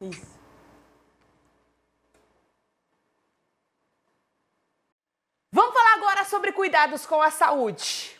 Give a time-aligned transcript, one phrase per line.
[0.00, 0.40] Isso.
[5.52, 8.19] Vamos falar agora sobre cuidados com a saúde.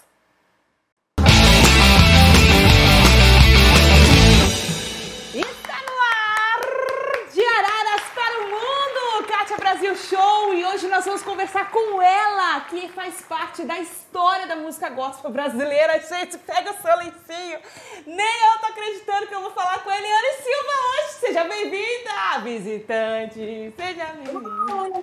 [9.71, 14.57] Brasil Show e hoje nós vamos conversar com ela, que faz parte da história da
[14.57, 15.97] música gospel brasileira.
[15.97, 17.57] Gente, pega o seu lencinho.
[18.05, 21.13] Nem eu tô acreditando que eu vou falar com a Eliane Silva hoje.
[21.21, 23.73] Seja bem-vinda, visitante.
[23.77, 25.01] Seja bem-vinda.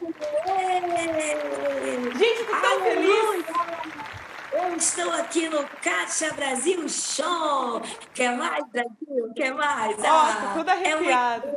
[2.18, 3.46] Gente, tô tão feliz.
[4.52, 7.80] Eu estou aqui no Kátia Brasil Show.
[8.12, 9.32] Quer mais, Brasil?
[9.34, 9.96] Quer mais?
[9.98, 11.56] Ó, ah, tudo arrepiado.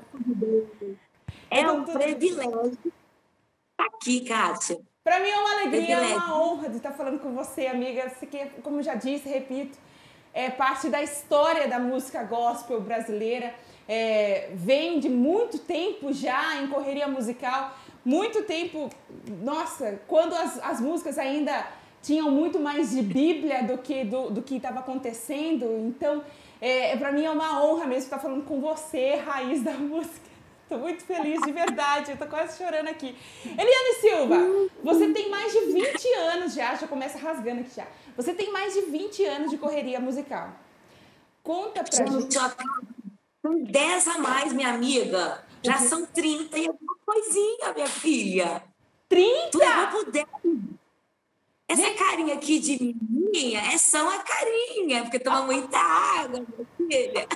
[1.50, 3.01] É um, é um privilégio
[3.82, 4.78] Tá aqui, Kátia.
[5.04, 8.08] Para mim é uma alegria, é uma honra de estar falando com você, amiga.
[8.10, 9.76] Você que, como já disse, repito,
[10.32, 13.56] é parte da história da música gospel brasileira.
[13.90, 18.88] É, vem de muito tempo já em correria musical, muito tempo,
[19.42, 21.66] nossa, quando as, as músicas ainda
[22.04, 25.66] tinham muito mais de Bíblia do que do, do que estava acontecendo.
[25.88, 26.24] Então,
[26.62, 30.31] é, para mim é uma honra mesmo estar falando com você, raiz da música.
[30.72, 32.12] Tô muito feliz, de verdade.
[32.12, 33.14] Eu tô quase chorando aqui.
[33.44, 34.38] Eliane Silva,
[34.82, 37.86] você tem mais de 20 anos já, já começa rasgando aqui já.
[38.16, 40.54] Você tem mais de 20 anos de correria musical.
[41.44, 42.38] Conta pra gente.
[43.42, 45.44] Com 10 a mais, minha amiga.
[45.62, 45.90] Já uhum.
[45.90, 48.64] são 30 e alguma coisinha, minha filha.
[49.10, 49.50] 30?
[49.52, 50.26] Tu levou por 10.
[51.68, 57.28] Essa carinha aqui de menininha é só uma carinha, porque toma muita água, minha filha.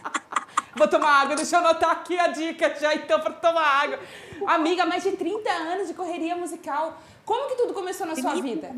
[0.76, 4.00] Vou tomar água, deixa eu anotar aqui a dica já então para tomar água.
[4.48, 7.02] Amiga, mais de 30 anos de correria musical.
[7.24, 8.72] Como que tudo começou na sua vida?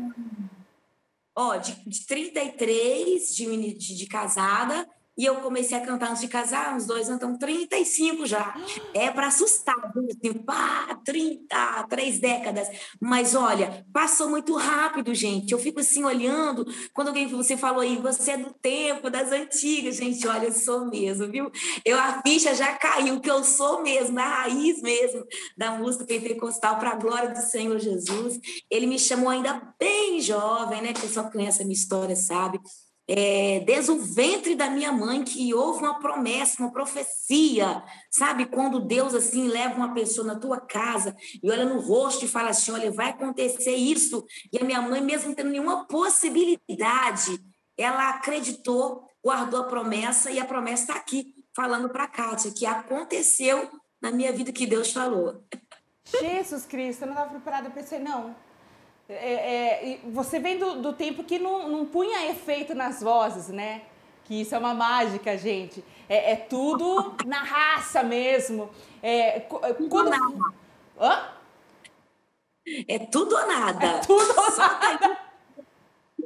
[1.34, 4.88] Ó, de, de 33 de, de, de casada
[5.18, 8.54] e eu comecei a cantar antes de casar, uns dois anos, então 35 já.
[8.94, 12.68] É para assustar, assim, pá, 30, três décadas.
[13.00, 15.50] Mas olha, passou muito rápido, gente.
[15.50, 16.64] Eu fico assim olhando,
[16.94, 20.86] quando alguém você falou aí, você é do tempo, das antigas, gente, olha, eu sou
[20.86, 21.50] mesmo, viu?
[21.84, 25.26] Eu, a ficha já caiu, que eu sou mesmo, a raiz mesmo
[25.56, 28.38] da música pentecostal, para a glória do Senhor Jesus.
[28.70, 30.92] Ele me chamou ainda bem jovem, né?
[30.92, 32.60] Que só conhece a minha história, sabe?
[33.08, 38.44] É, desde o ventre da minha mãe que houve uma promessa, uma profecia, sabe?
[38.44, 42.50] Quando Deus assim leva uma pessoa na tua casa e olha no rosto e fala
[42.50, 44.26] assim, olha, vai acontecer isso.
[44.52, 47.42] E a minha mãe, mesmo tendo nenhuma possibilidade,
[47.78, 52.66] ela acreditou, guardou a promessa e a promessa está aqui, falando para a Kátia, que
[52.66, 53.70] aconteceu
[54.02, 55.42] na minha vida que Deus falou.
[56.20, 58.47] Jesus Cristo, eu não estava preparada para isso, não.
[59.08, 63.82] É, é, você vem do, do tempo que não, não punha efeito nas vozes, né?
[64.24, 65.82] Que isso é uma mágica, gente.
[66.08, 68.68] É, é tudo na raça mesmo.
[69.02, 70.10] É, quando...
[70.10, 70.54] Nada.
[71.00, 71.28] Hã?
[72.86, 73.86] É tudo ou nada.
[73.86, 75.27] É tudo ou nada.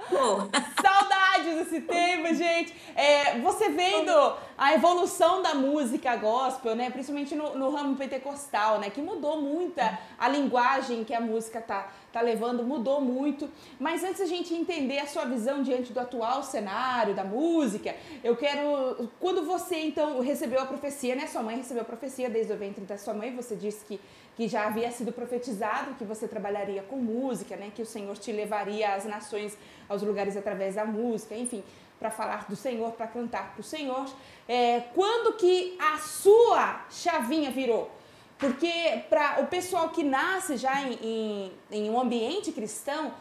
[0.00, 2.74] Saudades desse tema, gente.
[2.96, 4.10] É, você vendo
[4.56, 6.90] a evolução da música gospel, né?
[6.90, 8.88] Principalmente no, no, ramo pentecostal, né?
[8.88, 9.78] Que mudou muito
[10.18, 13.50] a linguagem que a música tá, tá levando, mudou muito.
[13.78, 17.94] Mas antes a gente entender a sua visão diante do atual cenário da música,
[18.24, 19.10] eu quero.
[19.20, 21.26] Quando você então recebeu a profecia, né?
[21.26, 24.00] Sua mãe recebeu a profecia desde o ventre da sua mãe, você disse que
[24.36, 27.70] que já havia sido profetizado que você trabalharia com música, né?
[27.74, 29.56] Que o Senhor te levaria às nações,
[29.88, 31.62] aos lugares através da música, enfim,
[31.98, 34.06] para falar do Senhor, para cantar para o Senhor.
[34.48, 37.90] É, quando que a sua chavinha virou?
[38.38, 43.12] Porque para o pessoal que nasce já em, em, em, um ambiente cristão,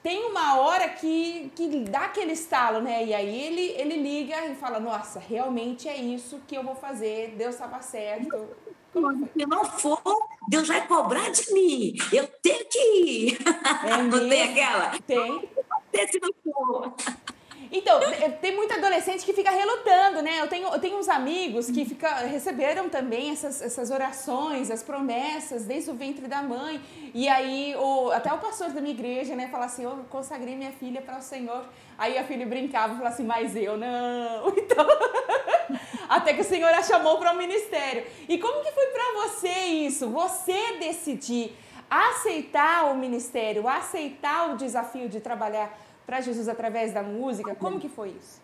[0.00, 3.04] tem uma hora que, que dá aquele estalo, né?
[3.04, 7.34] E aí ele, ele liga e fala, nossa, realmente é isso que eu vou fazer,
[7.36, 8.46] Deus estava certo.
[9.36, 10.00] Se não for,
[10.48, 11.94] Deus vai cobrar de mim.
[12.12, 13.38] Eu tenho que ir.
[13.84, 14.98] É não tem aquela?
[15.00, 15.48] Tem.
[16.10, 16.94] Se não for.
[17.74, 20.40] Então, Então, tem muito adolescente que fica relutando, né?
[20.40, 25.64] Eu tenho, eu tenho uns amigos que fica, receberam também essas, essas orações, as promessas
[25.64, 26.80] desde o ventre da mãe.
[27.12, 30.70] E aí, o, até o pastor da minha igreja, né, fala assim: Eu consagrei minha
[30.70, 31.64] filha para o Senhor.
[31.98, 34.54] Aí a filha brincava e falava assim: Mas eu não.
[34.56, 34.86] Então,
[36.08, 38.04] até que o Senhor a chamou para o ministério.
[38.28, 40.08] E como que foi para você isso?
[40.10, 41.56] Você decidir
[41.90, 47.54] aceitar o ministério, aceitar o desafio de trabalhar para Jesus através da música?
[47.54, 48.42] Como que foi isso?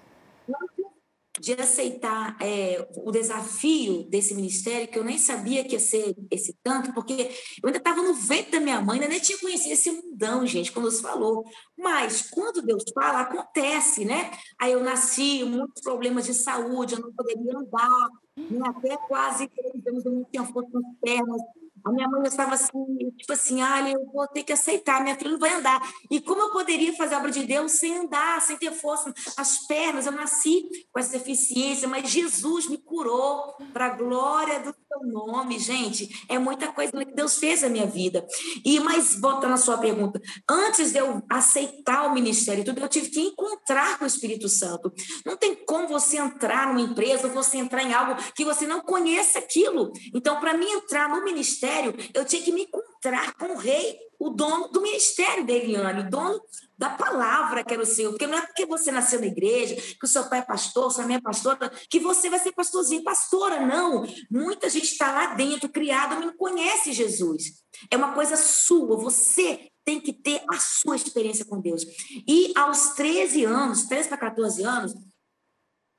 [1.38, 6.54] De aceitar é, o desafio desse ministério, que eu nem sabia que ia ser esse
[6.62, 7.30] tanto, porque
[7.62, 10.70] eu ainda estava no ventre da minha mãe, ainda nem tinha conhecido esse mundão, gente,
[10.70, 11.44] quando Deus falou.
[11.78, 14.30] Mas quando Deus fala, acontece, né?
[14.60, 18.68] Aí eu nasci, muitos problemas de saúde, eu não poderia andar, né?
[18.68, 21.40] até quase três anos eu não tinha força nas pernas,
[21.84, 25.32] a minha mãe estava assim, tipo assim, ah, eu vou ter que aceitar, minha filha
[25.32, 25.80] não vai andar.
[26.10, 29.66] E como eu poderia fazer a obra de Deus sem andar, sem ter força nas
[29.66, 30.06] pernas?
[30.06, 35.58] Eu nasci com essa deficiência, mas Jesus me curou para a glória do seu nome,
[35.58, 36.24] gente.
[36.28, 38.26] É muita coisa que Deus fez na minha vida.
[38.64, 43.10] E mais voltando à sua pergunta, antes de eu aceitar o ministério tudo, eu tive
[43.10, 44.92] que encontrar com o Espírito Santo.
[45.24, 49.38] Não tem como você entrar numa empresa, você entrar em algo que você não conheça
[49.38, 49.92] aquilo.
[50.14, 52.66] Então, para mim entrar no ministério ministério, eu tinha que me
[53.00, 56.40] encontrar com o rei, o dono do ministério da Eliane, o dono
[56.76, 58.10] da palavra que era o seu.
[58.10, 61.06] Porque não é porque você nasceu na igreja, que o seu pai é pastor, sua
[61.06, 64.06] mãe é pastora, que você vai ser pastorzinho, pastora, não.
[64.30, 67.62] Muita gente está lá dentro, criada, não conhece Jesus.
[67.90, 71.82] É uma coisa sua, você tem que ter a sua experiência com Deus.
[72.28, 74.94] E aos 13 anos, 13 para 14 anos,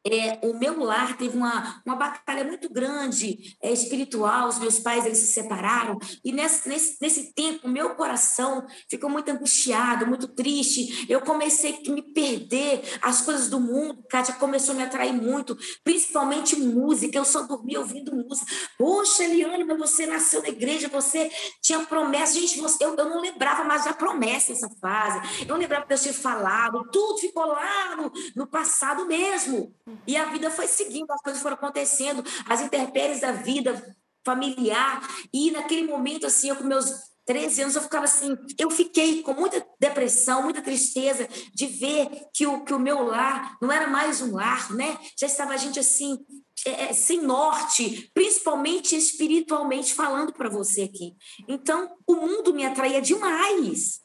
[0.06, 5.06] é, o meu lar teve uma, uma batalha muito grande é, espiritual, os meus pais
[5.06, 11.06] eles se separaram, e nesse, nesse, nesse tempo, meu coração ficou muito angustiado, muito triste,
[11.10, 15.58] eu comecei a me perder, as coisas do mundo, Kátia começou a me atrair muito,
[15.84, 21.32] principalmente música, eu só dormia ouvindo música, poxa, Eliane, mas você nasceu na igreja, você
[21.62, 25.58] tinha promessa, gente, você, eu, eu não lembrava mais da promessa essa fase, eu não
[25.58, 29.74] lembrava que Deus tinha falado, tudo ficou lá no, no passado mesmo,
[30.08, 33.96] e a vida foi seguindo, as coisas foram acontecendo, as intempéries da vida
[34.26, 35.02] familiar.
[35.34, 39.34] E naquele momento, assim, eu com meus 13 anos, eu ficava assim, eu fiquei com
[39.34, 44.22] muita depressão, muita tristeza de ver que o, que o meu lar não era mais
[44.22, 44.98] um lar, né?
[45.18, 46.18] Já estava a gente assim,
[46.66, 51.16] é, é sem norte, principalmente espiritualmente falando para você aqui.
[51.48, 54.02] Então, o mundo me atraía demais.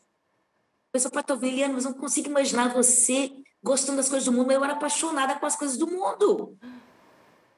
[0.89, 3.31] A pessoa pode estar mas não consigo imaginar você
[3.67, 6.57] gostando das coisas do mundo, mas eu era apaixonada com as coisas do mundo.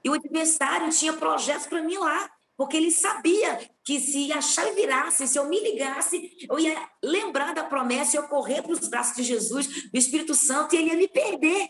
[0.02, 4.72] E o adversário tinha projetos para mim lá, porque ele sabia que se a chave
[4.72, 9.16] virasse, se eu me ligasse, eu ia lembrar da promessa, eu correr para os braços
[9.16, 11.68] de Jesus, do Espírito Santo, e ele ia me perder.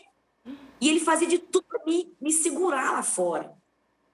[0.80, 3.52] E ele fazia de tudo para mim, me segurar lá fora.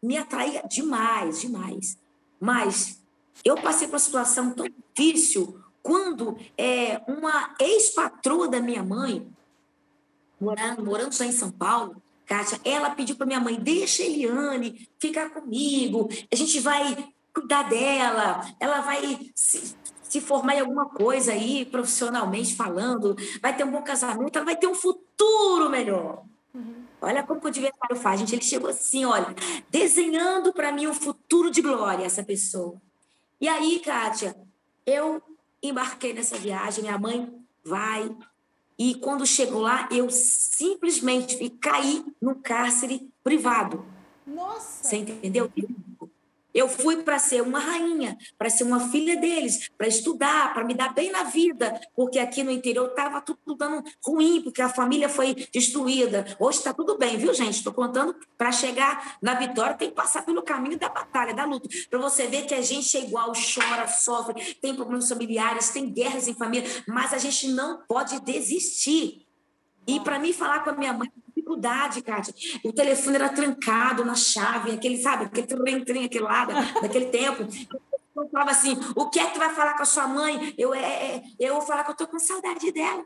[0.03, 1.99] Me atraía demais, demais.
[2.41, 3.03] Mas
[3.45, 4.67] eu passei por uma situação tão
[4.97, 9.31] difícil quando é, uma ex-patroa da minha mãe
[10.41, 14.89] morando, morando só em São Paulo, Kátia, ela pediu para minha mãe, deixa a Eliane
[14.99, 21.33] ficar comigo, a gente vai cuidar dela, ela vai se, se formar em alguma coisa
[21.33, 26.25] aí, profissionalmente falando, vai ter um bom casamento, ela vai ter um futuro melhor.
[26.55, 26.85] Uhum.
[27.03, 28.35] Olha como o adversário faz, gente.
[28.35, 29.35] Ele chegou assim, olha,
[29.71, 32.81] desenhando para mim um futuro de glória, essa pessoa.
[33.41, 34.35] E aí, Kátia,
[34.87, 35.21] eu
[35.63, 37.31] embarquei nessa viagem, minha mãe
[37.63, 38.11] vai,
[38.79, 43.85] e quando chego lá, eu simplesmente caí no cárcere privado.
[44.27, 44.85] Nossa!
[44.85, 45.51] Você entendeu?
[46.55, 50.73] Eu fui para ser uma rainha, para ser uma filha deles, para estudar, para me
[50.73, 55.09] dar bem na vida, porque aqui no interior estava tudo dando ruim, porque a família
[55.09, 56.25] foi destruída.
[56.39, 57.57] Hoje está tudo bem, viu, gente?
[57.57, 61.69] Estou contando para chegar na vitória, tem que passar pelo caminho da batalha, da luta,
[61.91, 66.29] para você ver que a gente é igual, chora, sofre, tem problemas familiares, tem guerras
[66.29, 69.27] em família, mas a gente não pode desistir.
[69.87, 71.11] E para mim falar com a minha mãe,
[71.45, 72.35] dificuldade, Kátia.
[72.65, 77.47] O telefone era trancado na chave, aquele, sabe, aquele trem-trem, aquele lado, naquele tempo.
[78.17, 80.55] Eu falava assim, o que é que tu vai falar com a sua mãe?
[80.57, 83.05] Eu, é, é eu vou falar que eu tô com saudade dela.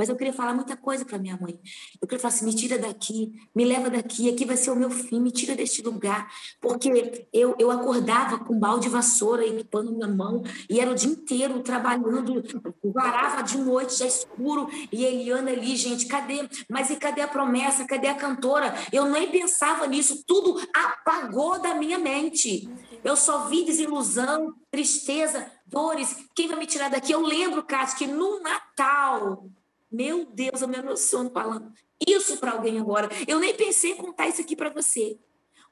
[0.00, 1.60] Mas eu queria falar muita coisa para minha mãe.
[2.00, 4.88] Eu queria falar assim: me tira daqui, me leva daqui, aqui vai ser o meu
[4.88, 6.26] fim, me tira deste lugar.
[6.58, 11.10] Porque eu, eu acordava com balde de vassoura equipando minha mão, e era o dia
[11.10, 12.42] inteiro trabalhando,
[12.82, 16.48] varava de noite, já escuro, e Eliana ali, gente, cadê?
[16.66, 17.84] Mas e cadê a promessa?
[17.84, 18.74] Cadê a cantora?
[18.90, 22.70] Eu nem pensava nisso, tudo apagou da minha mente.
[23.04, 26.24] Eu só vi desilusão, tristeza, dores.
[26.34, 27.12] Quem vai me tirar daqui?
[27.12, 29.44] Eu lembro, Cássio, que no Natal
[29.90, 31.72] Meu Deus, eu me emociono falando
[32.06, 33.08] isso para alguém agora.
[33.26, 35.18] Eu nem pensei em contar isso aqui para você.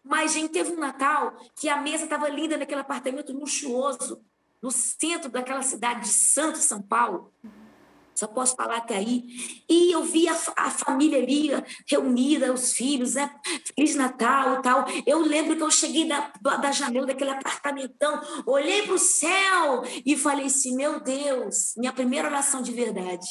[0.05, 4.21] Mas, gente, teve um Natal que a mesa estava linda naquele apartamento luxuoso,
[4.63, 7.33] no centro daquela cidade de Santo, São Paulo.
[8.15, 9.25] Só posso falar até aí.
[9.69, 11.51] E eu vi a, a, família ali
[11.87, 13.33] reunida, os filhos, né?
[13.77, 14.85] Feliz Natal e tal.
[15.07, 20.17] Eu lembro que eu cheguei da, da janela daquele apartamentão, olhei para o céu e
[20.17, 23.27] falei assim: meu Deus, minha primeira oração de verdade.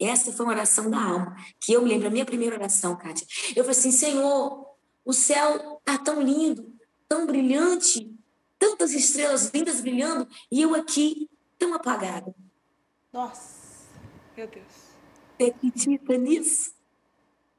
[0.00, 3.26] Essa foi uma oração da alma, que eu me lembro, a minha primeira oração, Kátia.
[3.56, 4.66] Eu falei assim: Senhor,
[5.04, 6.72] o céu está tão lindo,
[7.08, 8.14] tão brilhante,
[8.58, 11.28] tantas estrelas lindas brilhando, e eu aqui
[11.58, 12.34] tão apagada.
[13.12, 13.88] Nossa,
[14.36, 14.66] meu Deus.
[15.36, 16.72] Você acredita nisso?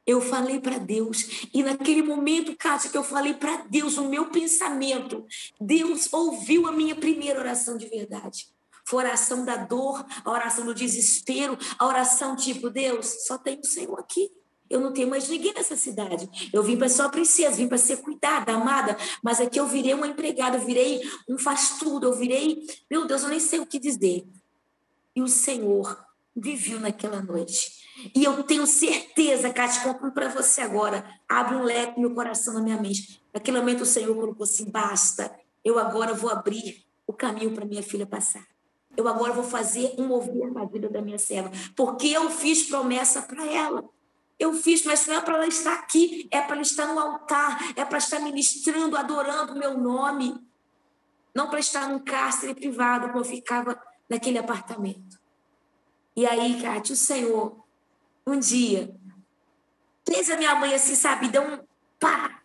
[0.06, 4.30] Eu falei para Deus, e naquele momento, Kátia, que eu falei para Deus o meu
[4.32, 5.26] pensamento,
[5.62, 8.48] Deus ouviu a minha primeira oração de verdade.
[8.90, 13.60] Foi a oração da dor, a oração do desespero, a oração tipo, Deus, só tem
[13.60, 14.32] o Senhor aqui.
[14.68, 16.28] Eu não tenho mais ninguém nessa cidade.
[16.52, 19.94] Eu vim para ser uma princesa, vim para ser cuidada, amada, mas aqui eu virei
[19.94, 23.66] uma empregada, eu virei um faz tudo, eu virei, meu Deus, eu nem sei o
[23.66, 24.26] que dizer.
[25.16, 25.96] E o Senhor
[26.36, 27.72] viu naquela noite.
[28.16, 31.06] E eu tenho certeza, Cátia, compro para você agora.
[31.28, 33.22] Abre um leque no meu coração, na minha mente.
[33.32, 35.32] Naquele momento o Senhor colocou assim: basta,
[35.64, 38.50] eu agora vou abrir o caminho para minha filha passar.
[39.00, 43.22] Eu agora vou fazer um mover na vida da minha serva, porque eu fiz promessa
[43.22, 43.82] para ela.
[44.38, 47.72] Eu fiz, mas não é para ela estar aqui, é para ela estar no altar,
[47.78, 50.38] é para estar ministrando, adorando o meu nome.
[51.34, 55.18] Não para estar num cárcere privado, como eu ficava naquele apartamento.
[56.14, 57.56] E aí, Cátia, o Senhor,
[58.28, 58.94] um dia,
[60.06, 61.60] fez a minha mãe assim, sabe, deu um
[61.98, 62.42] pá,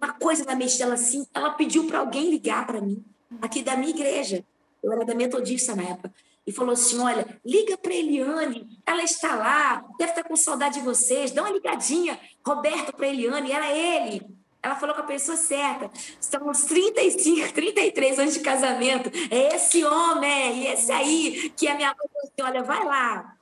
[0.00, 1.26] uma coisa na mente dela assim.
[1.34, 3.04] Ela pediu para alguém ligar para mim,
[3.42, 4.42] aqui da minha igreja.
[4.88, 6.12] Eu era da metodista na época
[6.46, 10.84] e falou assim: Olha, liga para Eliane, ela está lá, deve estar com saudade de
[10.84, 14.26] vocês, dá uma ligadinha, Roberto para Eliane, era ele.
[14.62, 15.90] Ela falou com a pessoa certa.
[16.18, 19.10] São uns 35, 33 anos de casamento.
[19.30, 23.36] É esse homem, e esse aí, que a minha mãe falou assim: olha, vai lá,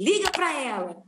[0.00, 1.04] liga para ela.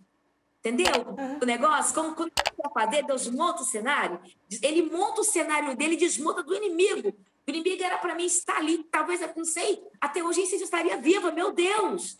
[0.60, 0.92] Entendeu?
[1.16, 1.38] Uhum.
[1.40, 2.32] O negócio, como ele
[2.74, 4.20] fazer, Deus monta o cenário,
[4.62, 7.14] ele monta o cenário dele e desmonta do inimigo.
[7.46, 10.96] O inimigo era para mim estar ali, talvez, eu não sei, até hoje eu estaria
[10.96, 12.18] viva, meu Deus.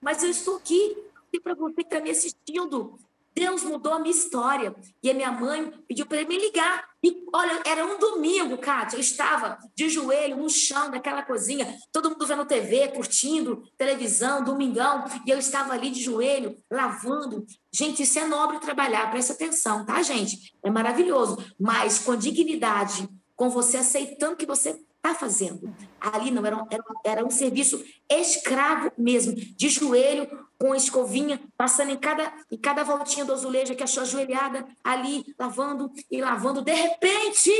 [0.00, 0.96] Mas eu estou aqui,
[1.32, 2.98] e para você que está me assistindo,
[3.36, 4.74] Deus mudou a minha história.
[5.02, 6.88] E a minha mãe pediu para me ligar.
[7.04, 8.96] E olha, era um domingo, Kátia.
[8.96, 15.04] Eu estava de joelho no chão daquela cozinha, todo mundo vendo TV, curtindo televisão, domingão.
[15.26, 17.44] E eu estava ali de joelho, lavando.
[17.70, 20.54] Gente, isso é nobre trabalhar, presta atenção, tá, gente?
[20.62, 21.36] É maravilhoso.
[21.60, 23.06] Mas com dignidade,
[23.36, 25.72] com você aceitando que você está fazendo.
[26.00, 31.90] Ali não, era, era, era um serviço escravo mesmo, de joelho, com a escovinha, passando
[31.90, 36.62] em cada, em cada voltinha do azulejo, que achou ajoelhada ali, lavando e lavando.
[36.62, 37.52] De repente,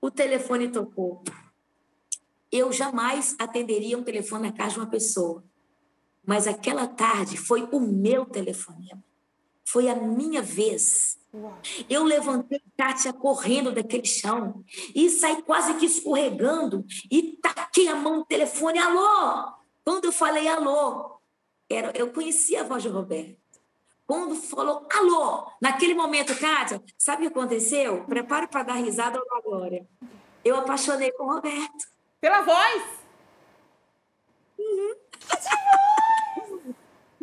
[0.00, 1.22] o telefone tocou.
[2.50, 5.44] Eu jamais atenderia um telefone na casa de uma pessoa.
[6.26, 9.04] Mas aquela tarde foi o meu telefonema.
[9.64, 11.18] Foi a minha vez
[11.88, 14.64] eu levantei Kátia correndo daquele chão
[14.94, 18.78] e saí quase que escorregando e taquei a mão no telefone.
[18.78, 19.52] Alô!
[19.84, 21.20] Quando eu falei alô,
[21.68, 23.36] era, eu conhecia a voz de Roberto.
[24.06, 28.04] Quando falou alô, naquele momento, Kátia, sabe o que aconteceu?
[28.04, 29.86] Prepare para dar risada ou glória.
[30.44, 31.86] Eu apaixonei com o Roberto.
[32.20, 32.82] Pela voz?
[34.58, 34.94] Uhum.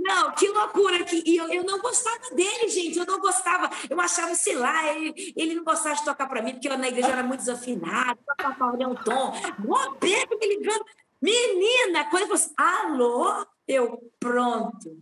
[0.02, 1.04] Não, que loucura.
[1.04, 2.98] Que, e eu, eu não gostava dele, gente.
[2.98, 3.70] Eu não gostava.
[3.90, 6.88] Eu achava, sei lá, ele, ele não gostava de tocar para mim, porque eu na
[6.88, 9.32] igreja era muito desafinado, tocava um tom.
[9.66, 10.86] Roberto me ligando.
[11.22, 12.52] Menina, quando você.
[12.58, 13.46] Alô?
[13.68, 14.98] Eu, pronto.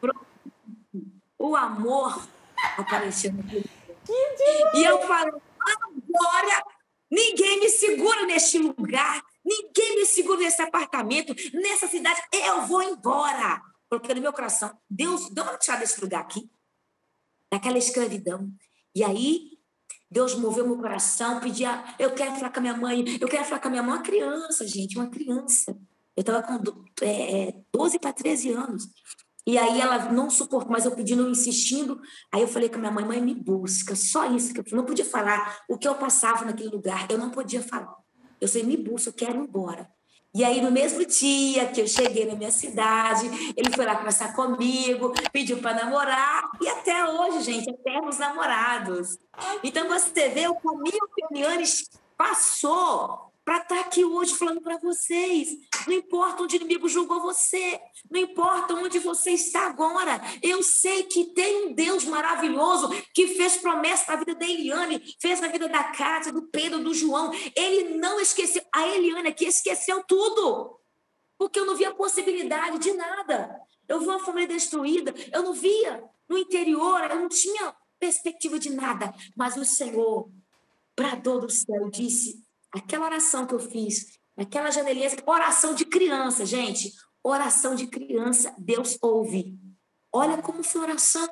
[0.00, 0.26] Pronto.
[1.38, 2.26] O amor
[2.78, 3.44] apareceu no
[4.74, 6.64] E eu falo, agora
[7.10, 9.22] ninguém me segura neste lugar.
[9.46, 12.20] Ninguém me segura nesse apartamento, nessa cidade.
[12.32, 13.62] Eu vou embora.
[13.88, 16.50] Porque no meu coração, Deus, dá uma tirada desse lugar aqui,
[17.52, 18.50] daquela escravidão.
[18.92, 19.52] E aí,
[20.10, 23.60] Deus moveu meu coração, pedia, eu quero falar com a minha mãe, eu quero falar
[23.60, 23.94] com a minha mãe.
[23.94, 25.78] Uma criança, gente, uma criança.
[26.16, 26.60] Eu estava com
[27.02, 28.88] é, 12 para 13 anos.
[29.46, 32.00] E aí ela não suportou, mas eu pedindo, insistindo.
[32.32, 33.94] Aí eu falei com a minha mãe, mãe, me busca.
[33.94, 35.60] Só isso que eu não podia falar.
[35.68, 37.94] O que eu passava naquele lugar, eu não podia falar.
[38.40, 39.88] Eu sei, me busca, eu quero ir embora.
[40.34, 43.26] E aí, no mesmo dia que eu cheguei na minha cidade,
[43.56, 49.18] ele foi lá conversar comigo, pediu para namorar, e até hoje, gente, eternos namorados.
[49.64, 51.28] Então, você vê o caminho que o
[52.18, 55.56] passou para estar tá aqui hoje falando para vocês.
[55.86, 60.20] Não importa onde o inimigo julgou você, não importa onde você está agora.
[60.42, 65.40] Eu sei que tem um Deus maravilhoso que fez promessa na vida da Eliane, fez
[65.40, 67.30] na vida da Cátia, do Pedro, do João.
[67.54, 68.64] Ele não esqueceu.
[68.74, 70.80] A Eliane aqui esqueceu tudo.
[71.38, 73.60] Porque eu não via possibilidade de nada.
[73.86, 78.70] Eu vi uma família destruída, eu não via no interior, eu não tinha perspectiva de
[78.70, 79.14] nada.
[79.36, 80.28] Mas o Senhor
[80.96, 82.45] bradou do céu disse:
[82.76, 86.92] aquela oração que eu fiz, aquela janelinha, oração de criança, gente,
[87.22, 89.58] oração de criança, Deus ouve.
[90.12, 91.28] Olha como foi oração.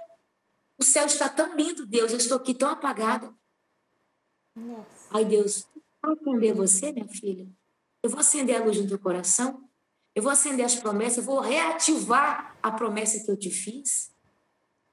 [0.78, 3.32] O céu está tão lindo, Deus, eu estou aqui tão apagada.
[4.56, 5.08] Nossa.
[5.10, 5.66] Ai, Deus,
[6.02, 7.48] vou acender você, minha filha.
[8.02, 9.68] Eu vou acender a luz do teu coração.
[10.14, 14.12] Eu vou acender as promessas, eu vou reativar a promessa que eu te fiz.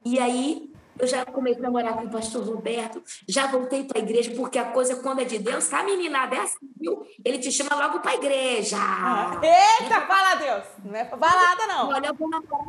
[0.04, 4.04] E aí eu já comecei a namorar com o pastor Roberto, já voltei para a
[4.04, 6.36] igreja, porque a coisa, quando é de Deus, tá, meninada?
[6.36, 7.06] É assim, viu?
[7.24, 8.78] Ele te chama logo para a igreja.
[8.80, 10.64] Ah, eita, fala Deus!
[10.84, 11.90] Não é balada, não.
[11.90, 12.68] Olha, eu vou namorar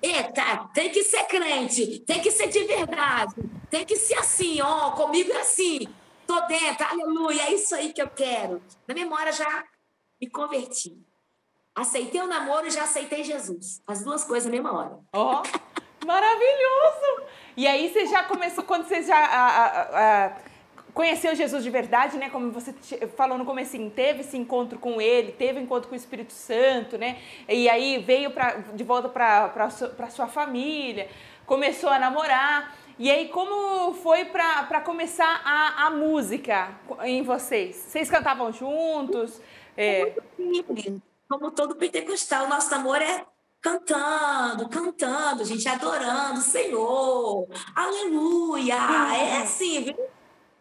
[0.00, 3.34] Eita, tem que ser crente, tem que ser de verdade,
[3.68, 5.88] tem que ser assim, ó, comigo é assim.
[6.24, 8.62] Tô dentro, aleluia, é isso aí que eu quero.
[8.86, 9.64] Na memória já
[10.20, 10.96] me converti.
[11.74, 13.80] Aceitei o namoro e já aceitei Jesus.
[13.86, 14.98] As duas coisas na mesma hora.
[15.12, 15.58] Ó, oh,
[16.06, 17.26] maravilhoso!
[17.56, 20.32] E aí você já começou, quando você já a, a, a,
[20.94, 22.30] conheceu Jesus de verdade, né?
[22.30, 22.72] Como você
[23.16, 27.18] falou no começo, teve esse encontro com ele, teve encontro com o Espírito Santo, né?
[27.48, 31.08] E aí veio pra, de volta para sua família,
[31.46, 32.76] começou a namorar.
[32.98, 36.70] E aí, como foi para começar a, a música
[37.04, 37.76] em vocês?
[37.76, 39.40] Vocês cantavam juntos?
[39.76, 40.14] É...
[41.28, 43.24] Como todo pentecostal, nosso amor é
[43.60, 47.48] cantando, cantando, gente, adorando o Senhor.
[47.74, 48.74] Aleluia!
[48.74, 49.96] É assim, viu?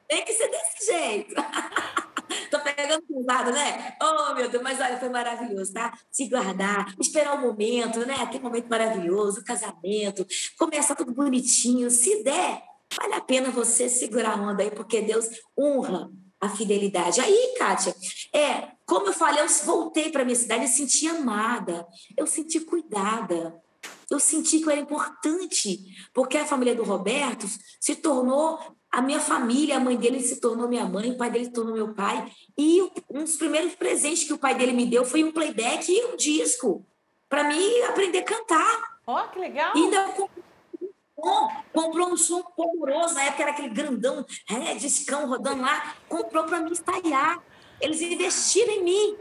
[0.07, 1.35] Tem que ser desse jeito.
[2.49, 3.95] Tô pegando pesado, né?
[4.01, 5.93] Oh, meu Deus, mas olha, foi maravilhoso, tá?
[6.09, 8.15] Se guardar, esperar o momento, né?
[8.21, 10.25] Aquele momento maravilhoso, o casamento,
[10.57, 11.89] começa tudo bonitinho.
[11.89, 12.61] Se der,
[12.99, 15.27] vale a pena você segurar a onda aí, porque Deus
[15.57, 17.19] honra a fidelidade.
[17.19, 17.95] Aí, Kátia,
[18.33, 21.85] é, como eu falei, eu voltei para minha cidade e senti amada,
[22.15, 23.61] eu senti cuidada,
[24.09, 25.83] eu senti que eu era importante,
[26.13, 27.45] porque a família do Roberto
[27.81, 28.57] se tornou
[28.89, 31.75] a minha família, a mãe dele se tornou minha mãe, o pai dele se tornou
[31.75, 32.31] meu pai.
[32.57, 36.05] E um dos primeiros presentes que o pai dele me deu foi um playback e
[36.05, 36.85] um disco,
[37.27, 38.99] para mim aprender a cantar.
[39.05, 39.75] Ó, oh, que legal!
[39.75, 45.61] E ainda som, comprou um som pomoroso, na época era aquele grandão, é, discão rodando
[45.61, 47.43] lá, comprou para mim ensaiar.
[47.79, 49.17] Eles investiram em mim.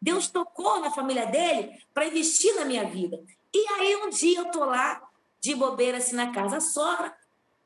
[0.00, 3.18] Deus tocou na família dele para investir na minha vida.
[3.52, 5.02] E aí um dia eu tô lá,
[5.40, 7.12] de bobeira assim na casa sogra,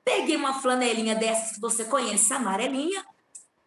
[0.05, 3.05] peguei uma flanelinha dessas que você conhece, amarelinha,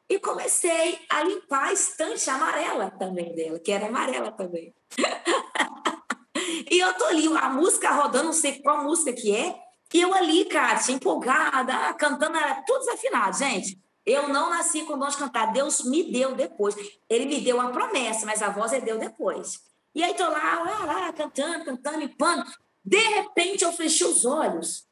[0.10, 4.74] e comecei a limpar a estante amarela também dela, que era amarela também.
[6.70, 9.56] e eu tô ali, a música rodando, não sei qual música que é,
[9.96, 13.80] e eu ali, Kátia, empolgada, cantando, era tudo desafinado, gente.
[14.06, 16.76] Eu não nasci com dom de cantar, Deus me deu depois.
[17.10, 19.64] Ele me deu uma promessa, mas a voz ele deu depois.
[19.96, 22.46] E aí tô lá, lá, lá, cantando, cantando, limpando.
[22.84, 24.86] De repente eu fechei os olhos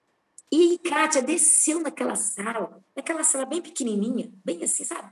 [0.51, 5.11] e Kátia desceu naquela sala, naquela sala bem pequenininha, bem assim, sabe?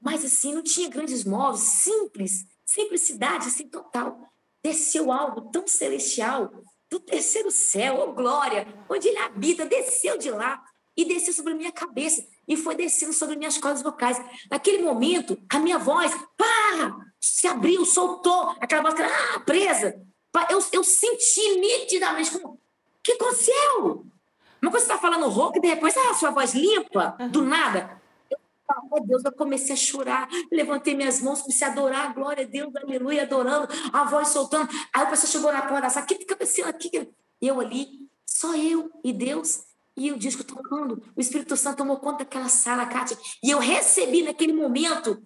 [0.00, 4.20] Mas assim, não tinha grandes móveis, simples, simplicidade assim total.
[4.62, 6.50] Desceu algo tão celestial
[6.90, 10.62] do terceiro céu, oh glória, onde ele habita, desceu de lá
[10.96, 14.18] e desceu sobre a minha cabeça e foi descendo sobre minhas cordas vocais.
[14.50, 20.00] Naquele momento, a minha voz pá, se abriu, soltou, aquela voz ah, presa.
[20.50, 22.58] Eu, eu senti nitidamente como, o
[23.02, 24.06] que aconteceu?
[24.60, 28.00] Uma coisa você está falando rouco e depois ah, a sua voz limpa, do nada.
[28.90, 32.74] Oh, Deus, eu comecei a chorar, levantei minhas mãos, comecei a adorar, glória a Deus,
[32.76, 34.68] aleluia, adorando, a voz soltando.
[34.92, 37.08] Aí o pessoal chegou na porta sala, o que está acontecendo aqui?
[37.40, 37.88] Eu ali,
[38.26, 39.64] só eu e Deus,
[39.98, 41.02] e o disco tocando.
[41.16, 45.22] O Espírito Santo tomou conta daquela sala, Kátia, e eu recebi naquele momento,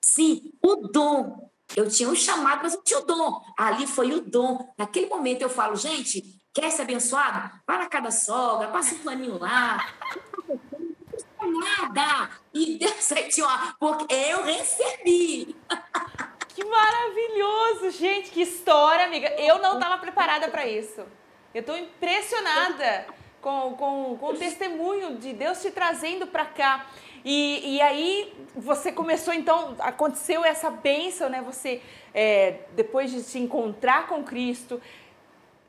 [0.00, 1.50] sim, o dom.
[1.74, 3.40] Eu tinha um chamado, mas eu tinha o dom.
[3.58, 4.72] Ali foi o dom.
[4.78, 6.22] Naquele momento eu falo, gente,
[6.54, 7.50] quer ser abençoado?
[7.66, 9.84] Vai na cada sogra, passa um paninho lá,
[11.40, 12.30] nada.
[12.52, 15.56] E Deus aí, ó, porque eu recebi.
[16.48, 19.28] Que maravilhoso, gente, que história, amiga.
[19.38, 21.02] Eu não estava preparada para isso.
[21.52, 23.06] Eu estou impressionada
[23.40, 26.86] com, com, com o testemunho de Deus te trazendo para cá.
[27.24, 31.42] E, e aí você começou, então, aconteceu essa bênção, né?
[31.42, 31.82] Você,
[32.14, 34.80] é, depois de se encontrar com Cristo,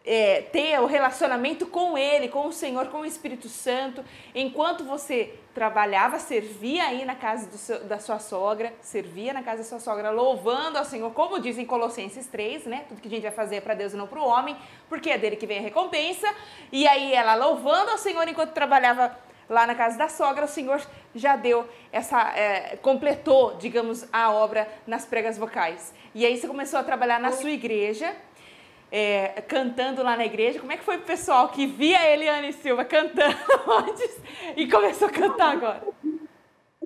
[0.08, 5.38] é, ter o relacionamento com Ele, com o Senhor, com o Espírito Santo, enquanto você
[5.54, 10.10] trabalhava, servia aí na casa seu, da sua sogra, servia na casa da sua sogra,
[10.10, 12.86] louvando ao Senhor, como diz em Colossenses 3, né?
[12.88, 14.56] Tudo que a gente vai fazer é para Deus e não para o homem,
[14.88, 16.28] porque é dele que vem a recompensa.
[16.72, 19.14] E aí ela louvando ao Senhor enquanto trabalhava
[19.50, 20.82] lá na casa da sogra, o Senhor
[21.14, 25.94] já deu essa, é, completou, digamos, a obra nas pregas vocais.
[26.16, 28.16] E aí você começou a trabalhar na sua igreja
[28.92, 30.60] é, cantando lá na igreja.
[30.60, 34.18] Como é que foi o pessoal que via a Eliane Silva cantando antes
[34.56, 35.84] e começou a cantar agora?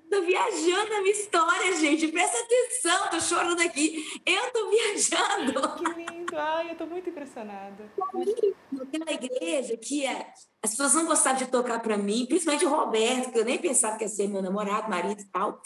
[0.10, 2.10] Tô viajando na minha história, gente.
[2.10, 4.06] Presta atenção, tô chorando aqui.
[4.26, 5.54] Eu tô viajando.
[5.78, 6.38] Que lindo.
[6.38, 7.90] Ai, eu tô muito impressionada.
[8.72, 13.32] Naquela igreja que é, as pessoas não gostavam de tocar para mim, principalmente o Roberto,
[13.32, 15.62] que eu nem pensava que ia ser meu namorado, marido e tal,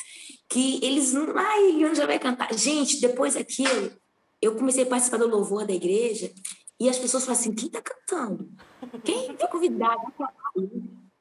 [0.47, 2.53] que eles, ai, Eliane já vai cantar.
[2.53, 3.97] Gente, depois daquilo,
[4.41, 6.31] eu comecei a participar do louvor da igreja
[6.79, 8.49] e as pessoas falavam assim: quem está cantando?
[9.03, 10.01] Quem foi convidado?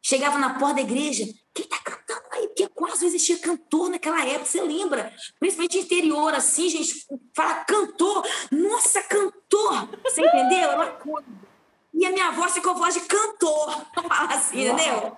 [0.03, 1.25] Chegava na porta da igreja,
[1.55, 2.47] quem está cantando aí?
[2.49, 5.11] Porque quase não existia cantor naquela época, você lembra?
[5.41, 10.73] Principalmente interior, assim, gente, fala cantor, nossa, cantor, você entendeu?
[10.73, 11.27] É uma coisa.
[11.95, 14.75] E a minha voz ficou voz de cantor, fala assim, Uau.
[14.75, 15.17] entendeu?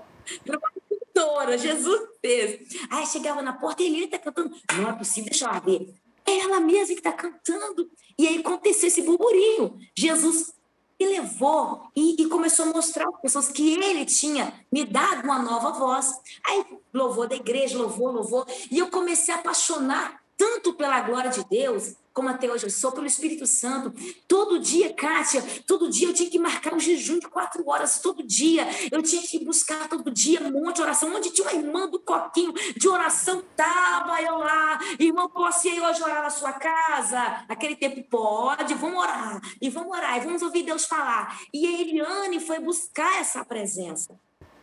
[1.14, 2.76] Cantora, Jesus fez.
[2.90, 4.54] Aí chegava na porta e ele está cantando.
[4.74, 5.94] Não é possível, deixa eu ver.
[6.26, 7.90] É ela mesma que está cantando.
[8.18, 9.78] E aí aconteceu esse burburinho.
[9.96, 10.52] Jesus
[10.98, 15.38] me levou e, e, começou a mostrar às pessoas que ele tinha me dado uma
[15.38, 16.18] nova voz.
[16.44, 18.46] Aí louvou da igreja, louvou, louvou.
[18.70, 22.92] E eu comecei a apaixonar tanto pela glória de Deus como até hoje eu sou,
[22.92, 23.92] pelo Espírito Santo.
[24.26, 28.22] Todo dia, Kátia, todo dia eu tinha que marcar um jejum de quatro horas, todo
[28.22, 28.66] dia.
[28.90, 31.14] Eu tinha que buscar todo dia um monte de oração.
[31.14, 34.80] Onde tinha uma irmã do coquinho de oração, tava eu lá.
[34.98, 37.44] Irmão, posso ir hoje orar na sua casa?
[37.50, 39.38] Aquele tempo pode, vamos orar.
[39.60, 41.38] E vamos orar, e vamos ouvir Deus falar.
[41.52, 44.18] E a Eliane foi buscar essa presença.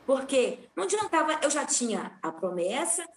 [0.07, 3.07] Porque não adiantava, eu já tinha a promessa,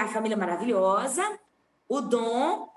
[0.00, 1.38] a família maravilhosa,
[1.86, 2.71] o dom,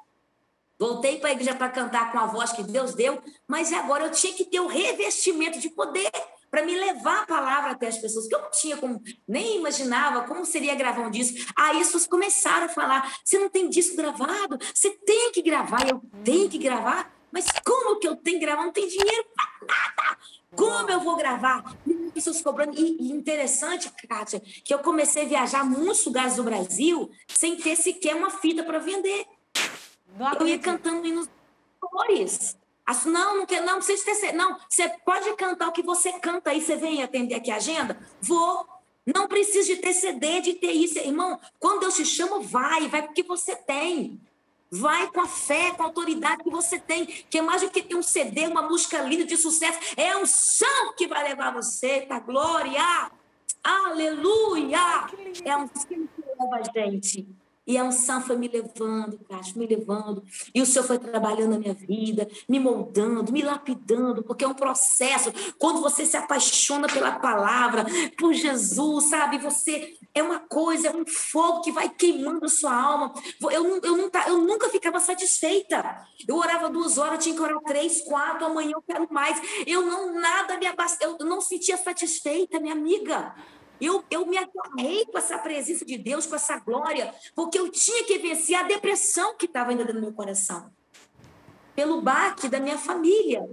[0.80, 4.12] Voltei para a igreja para cantar com a voz que Deus deu, mas agora eu
[4.12, 6.12] tinha que ter o revestimento de poder
[6.52, 10.24] para me levar a palavra até as pessoas, que eu não tinha como, nem imaginava
[10.28, 11.38] como seria gravar um disco.
[11.58, 15.88] Aí as pessoas começaram a falar: você não tem disco gravado, você tem que gravar,
[15.88, 18.64] eu tenho que gravar, mas como que eu tenho que gravar?
[18.64, 20.18] Não tem dinheiro para nada.
[20.56, 21.76] Como eu vou gravar?
[22.14, 22.80] Pessoas cobrando.
[22.80, 28.16] E interessante, Kátia, que eu comecei a viajar muitos lugares do Brasil sem ter sequer
[28.16, 29.26] uma fita para vender.
[30.40, 31.30] Eu ia cantando hinos
[31.80, 32.58] cores.
[33.06, 34.34] Não, não, quer, não precisa ter.
[34.34, 37.98] Não, você pode cantar o que você canta aí, você vem atender aqui a agenda?
[38.22, 38.68] Vou.
[39.06, 40.98] Não precisa de ter CD, de ter isso.
[40.98, 44.20] Irmão, quando eu te chamo, vai, vai com o que você tem.
[44.72, 47.84] Vai com a fé, com a autoridade que você tem, que é mais do que
[47.84, 49.78] ter um CD, uma música linda de sucesso.
[49.96, 52.20] É um chão que vai levar você, tá?
[52.20, 53.12] Glória!
[53.64, 55.08] Aleluia!
[55.44, 57.28] É um chão que leva a gente.
[57.68, 60.24] E a unção foi me levando, Cássio, me levando.
[60.54, 64.54] E o Senhor foi trabalhando na minha vida, me moldando, me lapidando, porque é um
[64.54, 65.34] processo.
[65.58, 67.86] Quando você se apaixona pela palavra,
[68.18, 69.40] por Jesus, sabe?
[69.40, 73.14] Você é uma coisa, é um fogo que vai queimando a sua alma.
[73.42, 76.08] Eu, eu, não, eu nunca ficava satisfeita.
[76.28, 79.42] Eu orava duas horas, tinha que orar três, quatro, amanhã eu quero mais.
[79.66, 83.34] Eu não, nada me abasteceu, eu não sentia satisfeita, minha amiga.
[83.80, 88.04] Eu, eu me agarrei com essa presença de Deus, com essa glória, porque eu tinha
[88.04, 90.72] que vencer a depressão que estava ainda dentro do meu coração.
[91.76, 93.50] Pelo baque da minha família,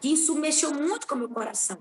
[0.00, 1.78] que isso mexeu muito com o meu coração.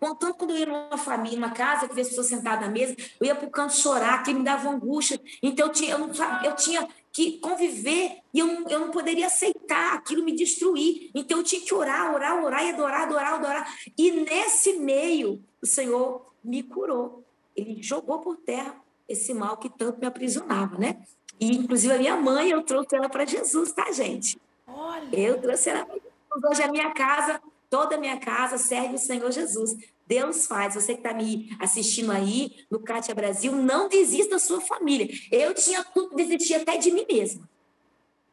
[0.00, 3.26] Contanto, quando eu ia numa família, numa casa, que as pessoas sentadas na mesa, eu
[3.26, 5.20] ia para o canto chorar, que me dava angústia.
[5.42, 9.94] Então, eu tinha, eu, não, eu tinha que conviver e eu eu não poderia aceitar
[9.94, 11.10] aquilo me destruir.
[11.14, 13.74] Então, eu tinha que orar, orar, orar e adorar, adorar, adorar.
[13.96, 17.24] E nesse meio, o Senhor me curou.
[17.54, 18.74] Ele jogou por terra
[19.08, 21.02] esse mal que tanto me aprisionava, né?
[21.40, 24.38] E, inclusive, a minha mãe, eu trouxe ela para Jesus, tá, gente?
[24.66, 25.08] Olha.
[25.18, 26.50] Eu trouxe ela para Jesus.
[26.50, 29.76] Hoje a minha casa, toda a minha casa serve o Senhor Jesus.
[30.06, 30.74] Deus faz.
[30.74, 35.08] Você que está me assistindo aí no Cátia Brasil, não desista da sua família.
[35.30, 37.48] Eu tinha tudo, desisti até de mim mesma.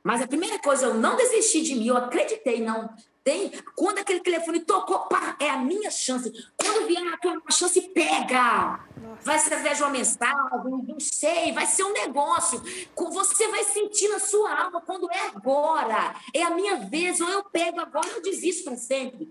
[0.04, 2.90] Mas a primeira coisa, eu não desisti de mim, eu acreditei, não.
[3.26, 6.32] Tem, quando aquele telefone tocou, pá, é a minha chance.
[6.56, 8.86] Quando vier a tua chance, pega.
[9.02, 9.24] Nossa.
[9.24, 12.62] Vai ser através de uma mensagem, não sei, vai ser um negócio.
[12.96, 16.16] Você vai sentir na sua alma quando é agora.
[16.36, 19.28] É a minha vez, ou eu pego agora, eu desisto para sempre.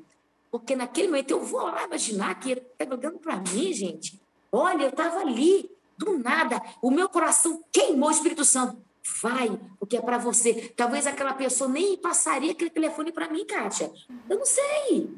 [0.50, 4.20] Porque naquele momento eu vou lá imaginar que ele está jogando para mim, gente.
[4.50, 8.76] Olha, eu estava ali, do nada, o meu coração queimou o Espírito Santo.
[9.20, 10.72] Vai, porque é para você.
[10.74, 13.92] Talvez aquela pessoa nem passaria aquele telefone para mim, Kátia.
[14.28, 15.14] Eu não sei.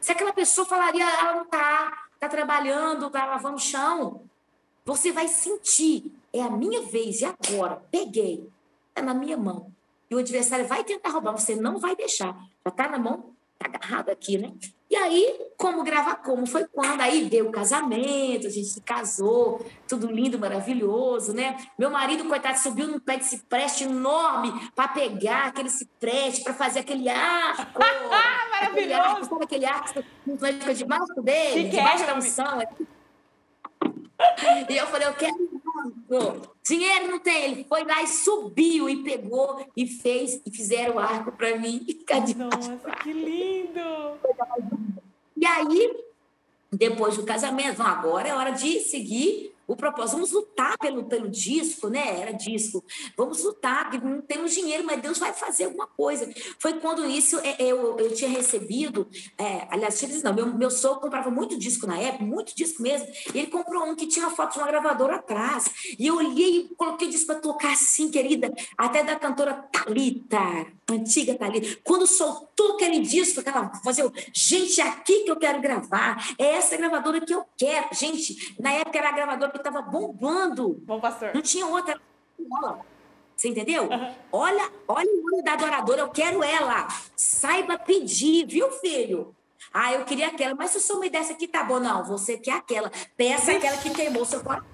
[0.00, 4.22] Se aquela pessoa falaria, ela não está, está trabalhando, está lavando chão,
[4.84, 7.80] você vai sentir, é a minha vez, e agora?
[7.90, 8.48] Peguei,
[8.88, 9.72] está na minha mão.
[10.10, 12.34] E o adversário vai tentar roubar, você não vai deixar.
[12.64, 14.52] Já está na mão, está agarrado aqui, né?
[14.92, 16.46] E aí, como gravar como?
[16.46, 21.56] Foi quando aí deu o casamento, a gente se casou, tudo lindo, maravilhoso, né?
[21.78, 26.80] Meu marido, coitado, subiu num pé de cipreste enorme para pegar aquele cipreste, para fazer
[26.80, 27.80] aquele arco.
[27.80, 29.32] maravilhoso!
[29.42, 32.62] Aquele arco, aquele arco debaixo dele, debaixo da unção.
[34.68, 35.51] E eu falei, eu quero
[36.64, 37.52] Dinheiro não tem.
[37.52, 41.86] Ele foi lá e subiu e pegou e fez e fizeram o arco para mim.
[42.36, 43.80] Nossa, que lindo!
[45.36, 45.96] E aí,
[46.72, 50.14] depois do casamento, agora é hora de seguir o propósito.
[50.14, 52.20] Vamos lutar pelo, pelo disco, né?
[52.20, 52.84] Era disco.
[53.16, 56.32] Vamos lutar, porque não temos dinheiro, mas Deus vai fazer alguma coisa.
[56.58, 59.08] Foi quando isso é, eu, eu tinha recebido,
[59.38, 63.38] é, aliás, não, meu, meu sogro comprava muito disco na época, muito disco mesmo, e
[63.38, 65.70] ele comprou um que tinha uma foto de uma gravadora atrás.
[65.98, 70.66] E eu olhei e coloquei o disco para tocar assim, querida, até da cantora Talita,
[70.90, 71.78] antiga Talita.
[71.82, 76.76] Quando soltou aquele disco, aquela eu, gente, é aqui que eu quero gravar, é essa
[76.76, 77.88] gravadora que eu quero.
[77.92, 80.80] Gente, na época era a gravadora que estava bombando.
[80.82, 81.34] Bom pastor.
[81.34, 82.00] Não tinha outra.
[83.36, 83.84] Você entendeu?
[83.84, 84.14] Uhum.
[84.30, 86.86] Olha, olha o olho da adoradora, eu quero ela.
[87.16, 89.34] Saiba pedir, viu, filho?
[89.72, 91.80] Ah, eu queria aquela, mas se o senhor me desse aqui, tá bom.
[91.80, 92.90] Não, você quer aquela.
[93.16, 94.66] Peça aquela que queimou seu coração.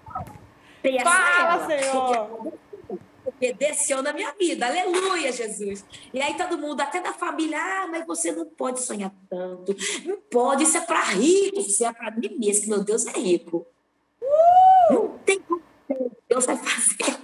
[0.83, 1.81] Peça Fala, ela.
[1.81, 2.27] Senhor.
[2.27, 2.99] Porque
[3.39, 4.67] porque desceu na minha vida.
[4.67, 5.85] Aleluia, Jesus.
[6.13, 9.77] E aí todo mundo, até da família, ah, mas você não pode sonhar tanto.
[10.05, 13.13] Não pode, isso é para rico, isso é para mim mesmo, que meu Deus é
[13.13, 13.67] rico.
[14.21, 14.95] Uh!
[14.95, 15.63] Não tem como
[16.29, 17.19] Deus vai fazer.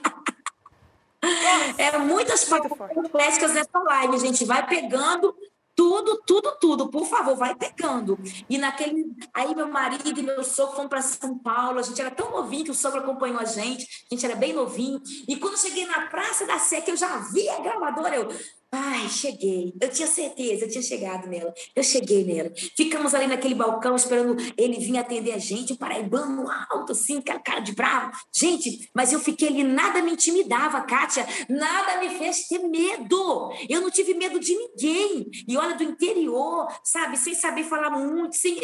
[1.79, 5.35] é muitas complexas nessa live, gente vai pegando
[5.77, 8.19] tudo, tudo, tudo, por favor, vai pegando.
[8.49, 9.07] E naquele.
[9.35, 11.79] Aí meu marido e meu sogro foram para São Paulo.
[11.79, 13.85] A gente era tão novinho que o sogro acompanhou a gente.
[14.11, 15.03] A gente era bem novinho.
[15.27, 18.29] E quando eu cheguei na Praça da Sé, que eu já vi a gravadora, eu.
[18.76, 19.72] Ai, cheguei.
[19.80, 21.54] Eu tinha certeza, eu tinha chegado nela.
[21.76, 22.50] Eu cheguei nela.
[22.76, 27.38] Ficamos ali naquele balcão esperando ele vir atender a gente, o paraibano alto, assim, aquela
[27.38, 28.10] cara de bravo.
[28.34, 31.24] Gente, mas eu fiquei ali, nada me intimidava, Kátia.
[31.48, 33.52] Nada me fez ter medo.
[33.68, 35.30] Eu não tive medo de ninguém.
[35.46, 38.58] E olha, do interior, sabe, sem saber falar muito, sem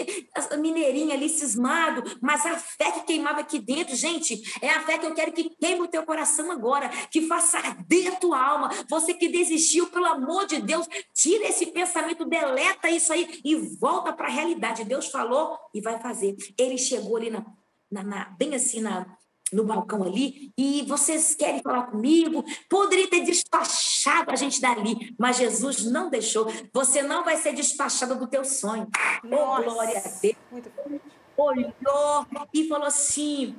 [0.58, 5.06] mineirinha ali cismado, mas a fé que queimava aqui dentro, gente, é a fé que
[5.06, 8.70] eu quero que queime o teu coração agora, que faça arder a tua alma.
[8.88, 14.12] Você que desistiu pelo amor de Deus, tira esse pensamento, deleta isso aí e volta
[14.12, 14.84] para a realidade.
[14.84, 16.34] Deus falou e vai fazer.
[16.56, 17.44] Ele chegou ali na,
[17.90, 19.06] na, na bem assim na,
[19.52, 22.42] no balcão ali, e vocês querem falar comigo?
[22.68, 26.46] Poderia ter despachado a gente dali, mas Jesus não deixou.
[26.72, 28.88] Você não vai ser despachado do teu sonho.
[29.24, 31.04] Nossa, oh, glória a Deus.
[31.36, 33.54] Olhou e falou assim: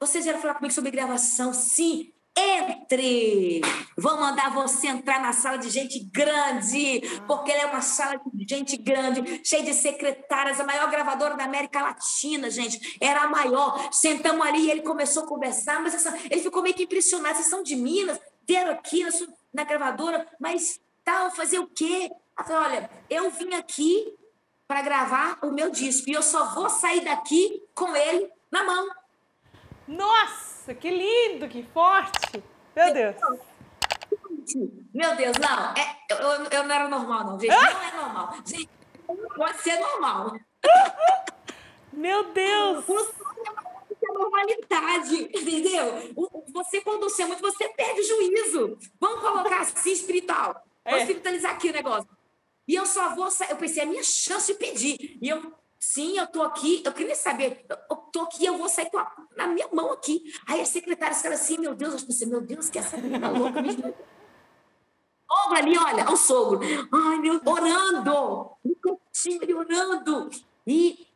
[0.00, 1.52] vocês vieram falar comigo sobre gravação?
[1.52, 3.62] Sim, entre!
[3.96, 8.46] Vou mandar você entrar na sala de gente grande, porque ela é uma sala de
[8.48, 12.96] gente grande, cheia de secretárias, a maior gravadora da América Latina, gente.
[13.00, 13.88] Era a maior.
[13.92, 17.36] Sentamos ali e ele começou a conversar, mas essa, ele ficou meio que impressionado.
[17.36, 19.10] Vocês são de Minas, vieram aqui na,
[19.54, 22.10] na gravadora, mas tal, fazer o quê?
[22.36, 24.14] Falei, olha, eu vim aqui
[24.68, 28.88] para gravar o meu disco e eu só vou sair daqui com ele na mão.
[29.86, 30.74] Nossa!
[30.74, 32.42] Que lindo, que forte!
[32.74, 33.16] Meu Deus!
[34.94, 36.18] Meu Deus, não, é, eu,
[36.50, 37.50] eu não era normal, não, gente.
[37.50, 38.34] Não é normal.
[38.44, 38.70] Gente,
[39.36, 40.36] pode ser normal.
[41.92, 42.84] Meu Deus!
[44.08, 46.14] é normalidade, entendeu?
[46.52, 48.78] Você, quando você é muito, você perde o juízo.
[49.00, 50.62] Vamos colocar assim espiritual.
[50.84, 51.02] Vamos é.
[51.02, 52.08] espiritualizar aqui o negócio.
[52.68, 53.50] E eu só vou sair.
[53.50, 55.18] Eu pensei, é a minha chance de pedir.
[55.20, 58.90] E eu Sim, eu tô aqui, eu queria saber, eu tô aqui, eu vou sair
[58.96, 60.22] a, na minha mão aqui.
[60.48, 63.60] Aí a secretária fala assim, meu Deus, eu pensei, meu Deus, que essa menina louca
[63.62, 63.72] me
[65.28, 66.60] Sogro ali, olha, o sogro.
[66.92, 70.30] Ai, meu, orando, no orando.
[70.66, 71.06] E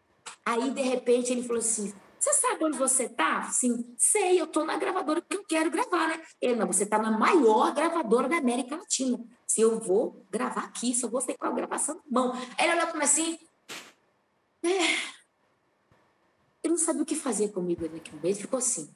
[0.44, 3.44] aí, de repente, ele falou assim, você sabe onde você tá?
[3.44, 6.20] Sim, sei, eu tô na gravadora que eu quero gravar, né?
[6.40, 9.18] Ele, não, você tá na maior gravadora da América Latina.
[9.46, 12.32] Se eu vou gravar aqui, só vou sair com a gravação na mão.
[12.58, 13.38] Aí ele olhou para mim assim,
[14.62, 15.10] é.
[16.62, 18.92] Ele não sabia o que fazer comigo naquele mês, ficou assim.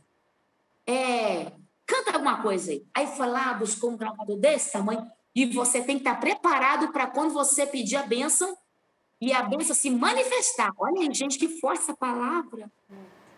[0.87, 1.53] É,
[1.87, 2.87] canta alguma coisa aí.
[2.95, 7.07] Aí foi lá, buscou um gravador desse tamanho, e você tem que estar preparado para
[7.07, 8.57] quando você pedir a bênção
[9.21, 10.73] e a bênção se manifestar.
[10.79, 12.71] Olha gente, que força a palavra.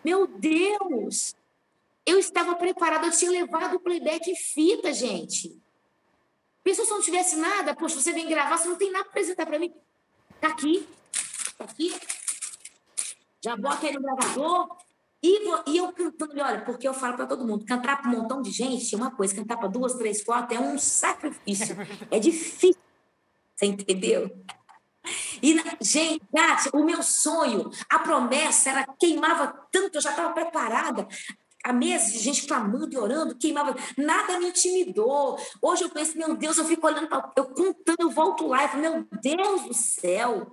[0.03, 1.35] Meu Deus!
[2.05, 5.59] Eu estava preparada, eu tinha levado o playback em fita, gente.
[6.63, 7.75] Pensou se eu não tivesse nada?
[7.75, 9.73] Poxa, você vem gravar, você não tem nada para apresentar para mim.
[10.39, 10.87] Tá aqui.
[11.59, 11.93] aqui,
[13.47, 14.77] já bota ele no gravador,
[15.23, 18.41] e, e eu cantando, olha, porque eu falo para todo mundo, cantar para um montão
[18.41, 21.75] de gente é uma coisa, cantar para duas, três, quatro é um sacrifício.
[22.11, 22.81] É difícil.
[23.55, 24.29] Você entendeu?
[25.41, 26.21] E, gente,
[26.73, 31.07] o meu sonho, a promessa era queimava tanto, eu já estava preparada.
[31.63, 35.39] A mesa de gente clamando e orando, queimava, nada me intimidou.
[35.61, 38.67] Hoje eu penso, meu Deus, eu fico olhando, pra, eu contando, eu volto lá e
[38.67, 40.51] falo, meu Deus do céu,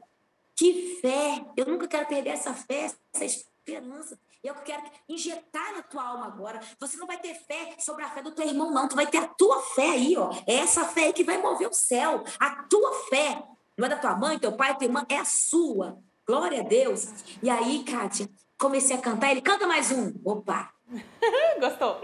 [0.57, 1.45] que fé!
[1.57, 4.19] Eu nunca quero perder essa fé, essa esperança.
[4.43, 6.61] Eu quero injetar na tua alma agora.
[6.79, 8.87] Você não vai ter fé sobre a fé do teu irmão, não.
[8.87, 10.31] Tu vai ter a tua fé aí, ó.
[10.47, 12.23] É essa fé aí que vai mover o céu.
[12.39, 13.43] A tua fé.
[13.77, 15.99] Não é da tua mãe, teu pai, tua irmã, é a sua.
[16.27, 17.07] Glória a Deus.
[17.43, 19.31] E aí, Kátia, comecei a cantar.
[19.31, 20.13] Ele canta mais um.
[20.25, 20.71] Opa.
[21.59, 22.01] Gostou?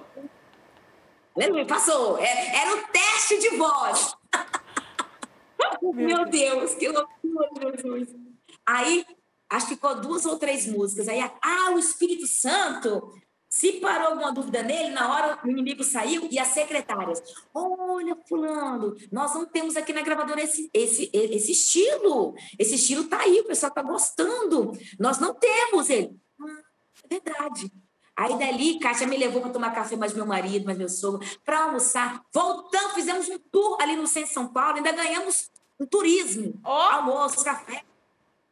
[1.37, 2.19] Aleluia, passou.
[2.19, 4.15] É, era o teste de voz.
[5.95, 8.30] Meu Deus, que loucura, Jesus.
[8.67, 9.05] Aí
[9.49, 11.09] acho que ficou duas ou três músicas.
[11.09, 13.13] Aí, ah, o Espírito Santo.
[13.53, 17.21] Se parou alguma dúvida nele, na hora o inimigo saiu e as secretárias.
[17.53, 22.33] Olha, fulano, nós não temos aqui na gravadora esse, esse, esse estilo.
[22.57, 24.71] Esse estilo tá aí, o pessoal tá gostando.
[25.01, 26.17] Nós não temos ele.
[26.41, 26.63] Ah,
[27.03, 27.73] é verdade.
[28.17, 31.65] Aí dali, Kátia me levou para tomar café, mais meu marido, mais meu sogro, para
[31.65, 32.23] almoçar.
[32.33, 36.69] Voltamos, fizemos um tour ali no centro de São Paulo, ainda ganhamos um turismo, oh.
[36.69, 37.83] almoço, café.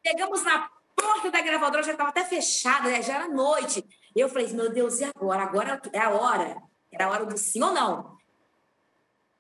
[0.07, 3.03] Chegamos na porta da gravadora já estava até fechada, né?
[3.03, 3.85] já era noite.
[4.15, 5.43] Eu falei, meu Deus, e agora?
[5.43, 6.57] Agora é a hora.
[6.91, 8.17] Era a hora do sim ou não.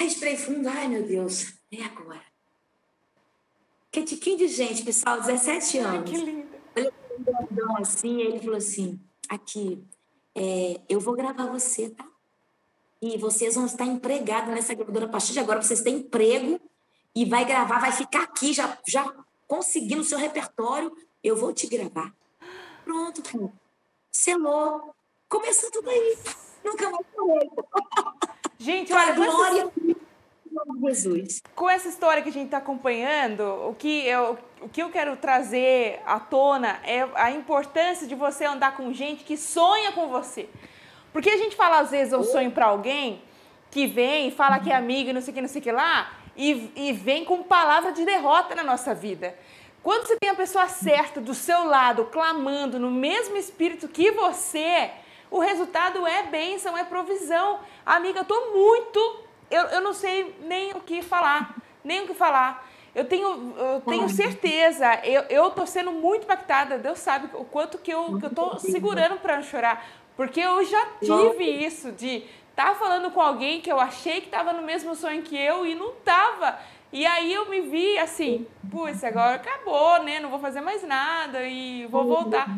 [0.00, 2.22] Respirei fundo, ai meu Deus, é agora.
[3.90, 5.98] Que tiquinho de gente, pessoal, 17 anos.
[5.98, 6.58] Ai, que linda.
[6.76, 9.84] Olha grandão assim, ele falou assim: aqui,
[10.34, 12.06] é, eu vou gravar você, tá?
[13.00, 15.62] E vocês vão estar empregados nessa gravadora a partir de agora.
[15.62, 16.60] Vocês têm emprego
[17.14, 19.04] e vai gravar, vai ficar aqui já, já
[19.48, 22.14] conseguindo o seu repertório eu vou te gravar.
[22.84, 23.52] Pronto, cara.
[24.12, 24.94] Selou.
[25.28, 26.18] Começou tudo aí.
[26.64, 27.50] Nunca mais parei.
[28.58, 29.72] Gente, olha, glória
[30.84, 31.42] Jesus.
[31.54, 35.16] Com essa história que a gente está acompanhando, o que, eu, o que eu quero
[35.16, 40.48] trazer à tona é a importância de você andar com gente que sonha com você.
[41.12, 43.22] Porque a gente fala, às vezes, eu sonho para alguém
[43.70, 45.64] que vem e fala que é amigo e não sei o que, não sei o
[45.64, 49.36] que lá, e, e vem com palavra de derrota na nossa vida.
[49.82, 54.90] Quando você tem a pessoa certa do seu lado, clamando no mesmo espírito que você,
[55.30, 57.58] o resultado é bênção, é provisão.
[57.84, 59.24] Amiga, eu tô muito.
[59.50, 61.56] Eu, eu não sei nem o que falar.
[61.82, 62.66] Nem o que falar.
[62.94, 66.78] Eu tenho, eu tenho certeza, eu, eu tô sendo muito impactada.
[66.78, 69.86] Deus sabe o quanto que eu, que eu tô segurando para não chorar.
[70.16, 72.24] Porque eu já tive isso de
[72.58, 75.76] tá falando com alguém que eu achei que estava no mesmo sonho que eu e
[75.76, 76.58] não estava.
[76.92, 80.18] E aí eu me vi assim, putz, agora acabou, né?
[80.18, 82.48] Não vou fazer mais nada e vou voltar.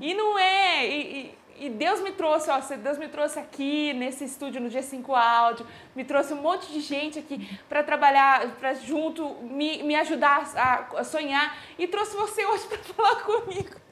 [0.00, 0.88] E não é.
[0.88, 5.66] E, e, Deus me trouxe, ó, Deus me trouxe aqui nesse estúdio no G5 Áudio,
[5.94, 11.00] me trouxe um monte de gente aqui para trabalhar, para junto, me, me ajudar a,
[11.00, 13.89] a sonhar e trouxe você hoje para falar comigo.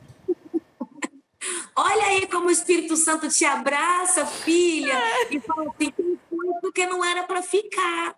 [1.77, 5.35] Olha aí como o Espírito Santo te abraça, filha, é.
[5.35, 5.93] e fala assim,
[6.61, 8.17] porque não era para ficar.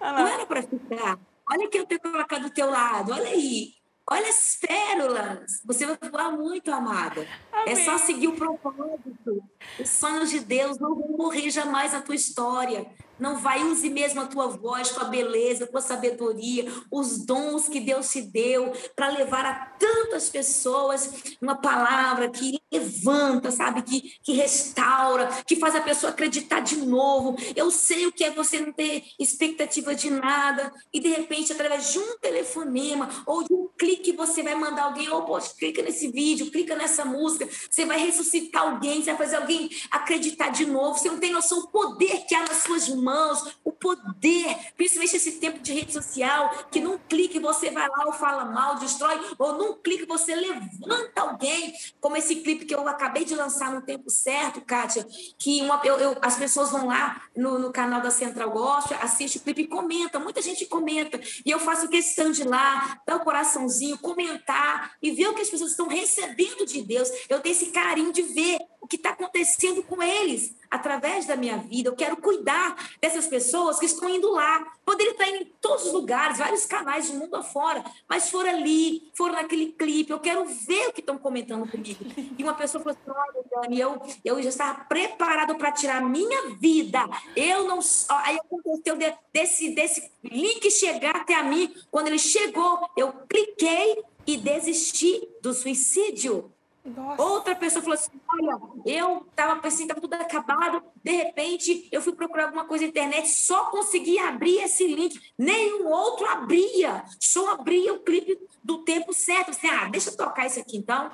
[0.00, 1.18] Não era para ficar.
[1.50, 3.74] Olha que eu tenho colocado do teu lado, olha aí.
[4.10, 5.62] Olha as pérolas.
[5.64, 7.26] Você vai voar muito, amada.
[7.50, 7.72] Amém.
[7.72, 9.42] É só seguir o propósito.
[9.80, 12.86] Os sonhos de Deus não vão morrer jamais na tua história.
[13.18, 18.10] Não vai, use mesmo a tua voz, tua beleza, tua sabedoria, os dons que Deus
[18.10, 23.82] te deu para levar a tantas pessoas uma palavra que levanta, sabe?
[23.82, 27.36] Que, que restaura, que faz a pessoa acreditar de novo.
[27.54, 31.92] Eu sei o que é você não ter expectativa de nada e de repente, através
[31.92, 36.10] de um telefonema ou de um clique, você vai mandar alguém, oh, poxa, clica nesse
[36.10, 40.98] vídeo, clica nessa música, você vai ressuscitar alguém, você vai fazer alguém acreditar de novo.
[40.98, 45.16] Você não tem noção do poder que há nas suas mãos mãos, o poder, principalmente
[45.16, 49.20] esse tempo de rede social, que num clique você vai lá ou fala mal, destrói,
[49.38, 53.82] ou num clique você levanta alguém, como esse clipe que eu acabei de lançar no
[53.82, 55.06] tempo certo, Kátia,
[55.38, 59.38] que uma, eu, eu, as pessoas vão lá no, no canal da Central Gospel, assiste
[59.38, 63.16] o clipe e comenta, muita gente comenta, e eu faço questão de ir lá, dar
[63.16, 67.08] o coraçãozinho, comentar e ver o que as pessoas estão recebendo de Deus.
[67.28, 71.56] Eu tenho esse carinho de ver o que está acontecendo com eles através da minha
[71.56, 71.88] vida.
[71.88, 74.74] Eu quero cuidar dessas pessoas que estão indo lá.
[74.84, 79.10] Poderia estar indo em todos os lugares, vários canais do mundo afora, mas foram ali,
[79.14, 80.12] foram naquele clipe.
[80.12, 82.04] Eu quero ver o que estão comentando comigo.
[82.36, 86.50] E uma pessoa falou assim: olha, Dani, eu, eu já estava preparado para tirar minha
[86.56, 87.08] vida.
[87.34, 87.80] Eu não.
[88.10, 88.98] Aí aconteceu
[89.32, 91.74] desse, desse link chegar até a mim.
[91.90, 96.53] Quando ele chegou, eu cliquei e desisti do suicídio.
[96.84, 97.22] Nossa.
[97.22, 102.12] Outra pessoa falou assim: Olha, eu estava pensando, estava tudo acabado, de repente eu fui
[102.14, 107.94] procurar alguma coisa na internet, só consegui abrir esse link, nenhum outro abria, só abria
[107.94, 109.50] o clipe do tempo certo.
[109.50, 111.10] Assim, ah, deixa eu tocar isso aqui então.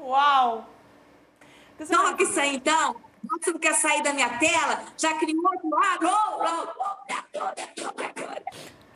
[0.00, 0.68] Uau!
[1.78, 2.96] Toca isso aí então.
[3.38, 4.82] Você não quer sair da minha tela?
[4.98, 6.08] Já criou outro lado?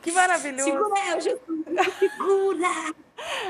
[0.05, 0.65] Que maravilhoso!
[0.65, 1.39] Segura, Jesus!
[1.97, 2.95] Segura!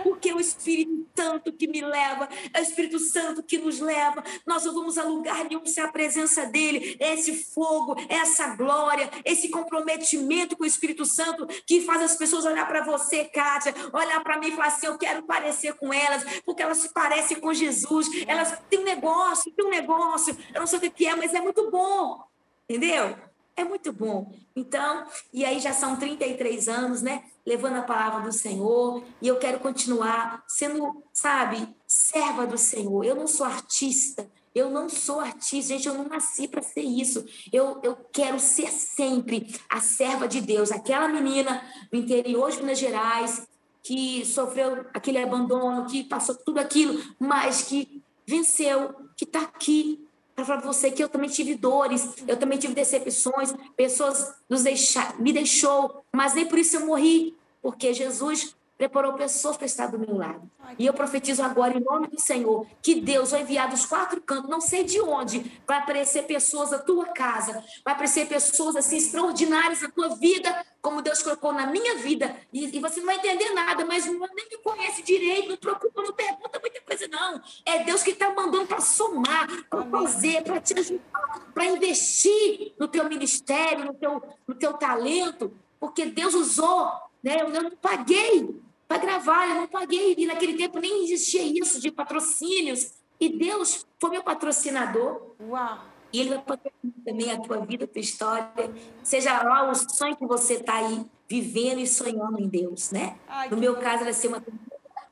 [0.04, 4.24] Porque é o Espírito Santo que me leva, é o Espírito Santo que nos leva.
[4.48, 6.96] Nós não vamos a lugar nenhum sem a presença dele.
[6.98, 12.16] É esse fogo, é essa glória, esse comprometimento com o Espírito Santo que faz as
[12.16, 15.92] pessoas olhar para você, Kátia, olhar para mim e falar assim: eu quero parecer com
[15.92, 18.08] elas, porque elas se parecem com Jesus.
[18.26, 20.38] Elas têm um negócio, têm um negócio.
[20.54, 22.24] Eu não sei o que é, mas é muito bom.
[22.70, 23.14] Entendeu?
[23.58, 24.34] É muito bom.
[24.56, 27.24] Então, e aí já são 33 anos, né?
[27.46, 33.06] Levando a palavra do Senhor, e eu quero continuar sendo, sabe, serva do Senhor.
[33.06, 37.26] Eu não sou artista, eu não sou artista, gente, eu não nasci para ser isso.
[37.52, 42.80] Eu, eu quero ser sempre a serva de Deus, aquela menina do interior de Minas
[42.80, 43.48] Gerais
[43.86, 50.04] que sofreu aquele abandono, que passou tudo aquilo, mas que venceu, que está aqui
[50.36, 54.64] para falar para você que eu também tive dores, eu também tive decepções, pessoas nos
[54.64, 59.88] deixar, me deixou, mas nem por isso eu morri, porque Jesus preparou pessoas para estar
[59.88, 60.50] do meu lado.
[60.78, 64.50] E eu profetizo agora, em nome do Senhor, que Deus vai enviar dos quatro cantos,
[64.50, 69.82] não sei de onde, vai aparecer pessoas na tua casa, vai aparecer pessoas assim extraordinárias
[69.82, 72.36] na tua vida, como Deus colocou na minha vida.
[72.52, 76.02] E, e você não vai entender nada, mas não, nem me conhece direito, não preocupa,
[76.02, 77.42] não pergunta muita coisa, não.
[77.66, 82.88] É Deus que está mandando para somar, para fazer, para te ajudar, para investir no
[82.88, 86.92] teu ministério, no teu, no teu talento, porque Deus usou,
[87.24, 87.42] né?
[87.42, 90.16] Eu não paguei para gravar, eu não paguei.
[90.18, 92.94] E naquele tempo nem existia isso de patrocínios.
[93.20, 95.36] E Deus foi meu patrocinador.
[95.40, 95.80] Uau!
[96.12, 98.74] E Ele vai patrocinar também a tua vida, a tua história.
[99.04, 103.18] Seja lá o sonho que você está aí vivendo e sonhando em Deus, né?
[103.28, 104.42] Ai, no meu caso, vai ser uma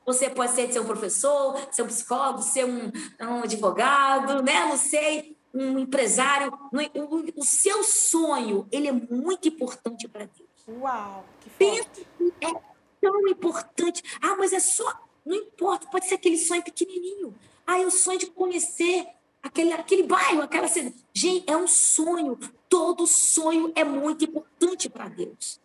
[0.06, 4.66] você pode ser, ser um professor, ser um psicólogo, ser um, um advogado, né?
[4.66, 6.52] Não sei, um empresário.
[6.94, 10.80] O, o, seu sonho, ele é muito importante para Deus.
[10.80, 12.06] Uau, que forte.
[12.18, 12.73] Pense, é
[13.04, 14.02] tão importante.
[14.22, 15.00] Ah, mas é só.
[15.24, 17.34] Não importa, pode ser aquele sonho pequenininho.
[17.66, 19.06] Ah, é o sonho de conhecer
[19.42, 20.94] aquele, aquele bairro, aquela cidade.
[21.12, 22.38] Gente, é um sonho.
[22.68, 25.60] Todo sonho é muito importante para Deus.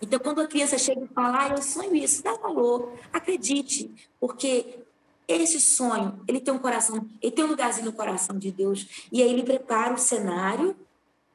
[0.00, 4.78] Então, quando a criança chega e fala, ah, eu sonho isso, dá valor, acredite, porque
[5.26, 9.20] esse sonho, ele tem um coração, ele tem um lugarzinho no coração de Deus, e
[9.20, 10.76] aí ele prepara o cenário,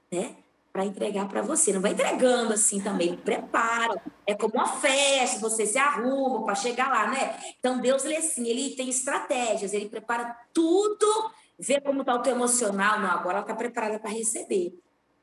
[0.10, 0.38] né?
[0.74, 1.72] Para entregar para você.
[1.72, 4.02] Não vai entregando assim também, ele prepara.
[4.26, 7.40] É como uma festa, você se arruma para chegar lá, né?
[7.60, 12.22] Então Deus ele é assim, ele tem estratégias, ele prepara tudo, vê como está o
[12.24, 14.74] teu emocional, não, agora ela está preparada para receber.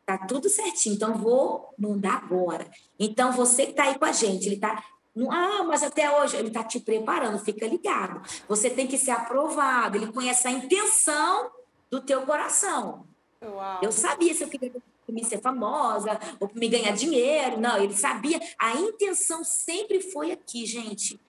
[0.07, 2.67] Tá tudo certinho, então vou mandar agora.
[2.99, 4.83] Então você que está aí com a gente, ele está
[5.29, 8.23] ah, mas até hoje ele está te preparando, fica ligado.
[8.49, 11.51] Você tem que ser aprovado, ele conhece a intenção
[11.91, 13.07] do teu coração.
[13.43, 13.81] Uau.
[13.83, 14.71] Eu sabia se eu queria
[15.13, 17.61] me ser famosa ou me ganhar dinheiro.
[17.61, 18.41] Não, ele sabia.
[18.59, 21.21] A intenção sempre foi aqui, gente.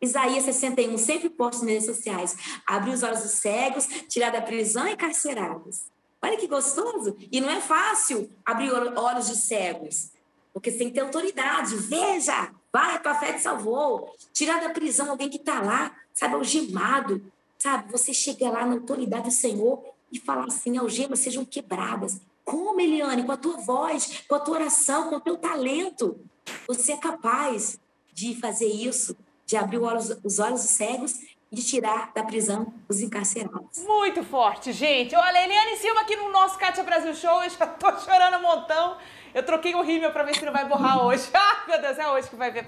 [0.00, 2.36] Isaías 61, sempre posto nas redes sociais.
[2.66, 5.84] Abrir os olhos dos cegos, tirar da prisão e encarcerados.
[6.20, 7.16] Olha que gostoso.
[7.30, 10.10] E não é fácil abrir olhos de cegos,
[10.52, 11.76] porque você tem que ter autoridade.
[11.76, 14.14] Veja, vai, tua fé te salvou.
[14.32, 17.22] Tirar da prisão alguém que está lá, sabe, algemado.
[17.58, 22.20] Sabe, você chega lá na autoridade do Senhor e fala assim: algemas sejam quebradas.
[22.44, 23.24] Como, Eliane?
[23.24, 26.18] Com a tua voz, com a tua oração, com o teu talento.
[26.66, 27.78] Você é capaz
[28.12, 29.16] de fazer isso,
[29.46, 31.14] de abrir os olhos, os olhos dos cegos
[31.50, 33.84] e de tirar da prisão os encarcerados.
[33.84, 35.14] Muito forte, gente.
[35.14, 37.44] Olha, Eliane Silva aqui no nosso Kátia Brasil Show.
[37.44, 38.96] Eu já tô chorando um montão.
[39.34, 41.28] Eu troquei o rímel para ver se não vai borrar hoje.
[41.34, 42.66] Ah, meu Deus, é hoje que vai ver.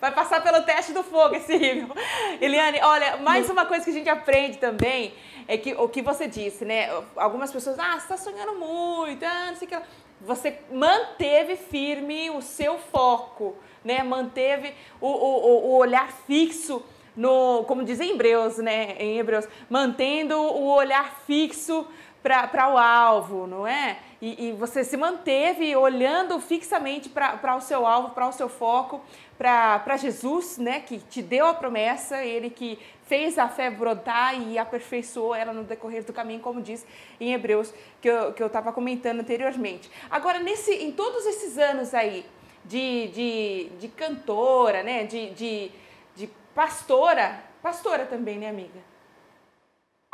[0.00, 1.88] Vai passar pelo teste do fogo esse rímel.
[2.40, 5.14] Eliane, olha, mais uma coisa que a gente aprende também
[5.46, 6.88] é que o que você disse, né?
[7.16, 9.78] Algumas pessoas, ah, você está sonhando muito, ah, não sei o que.
[10.20, 14.02] Você manteve firme o seu foco, né?
[14.02, 16.84] Manteve o, o, o olhar fixo
[17.16, 18.96] no, como dizem em Hebreus, né?
[18.98, 21.86] Em Hebreus, mantendo o olhar fixo
[22.22, 23.98] para o alvo, não é?
[24.22, 29.02] E, e, você se manteve olhando fixamente para o seu alvo, para o seu foco,
[29.36, 30.78] para Jesus, né?
[30.78, 35.64] Que te deu a promessa, ele que fez a fé brotar e aperfeiçoou ela no
[35.64, 36.86] decorrer do caminho, como diz
[37.18, 39.90] em Hebreus, que eu estava comentando anteriormente.
[40.08, 42.24] Agora, nesse, em todos esses anos aí
[42.64, 45.02] de, de, de cantora, né?
[45.02, 45.70] de, de,
[46.14, 48.91] de pastora, pastora também, né, amiga?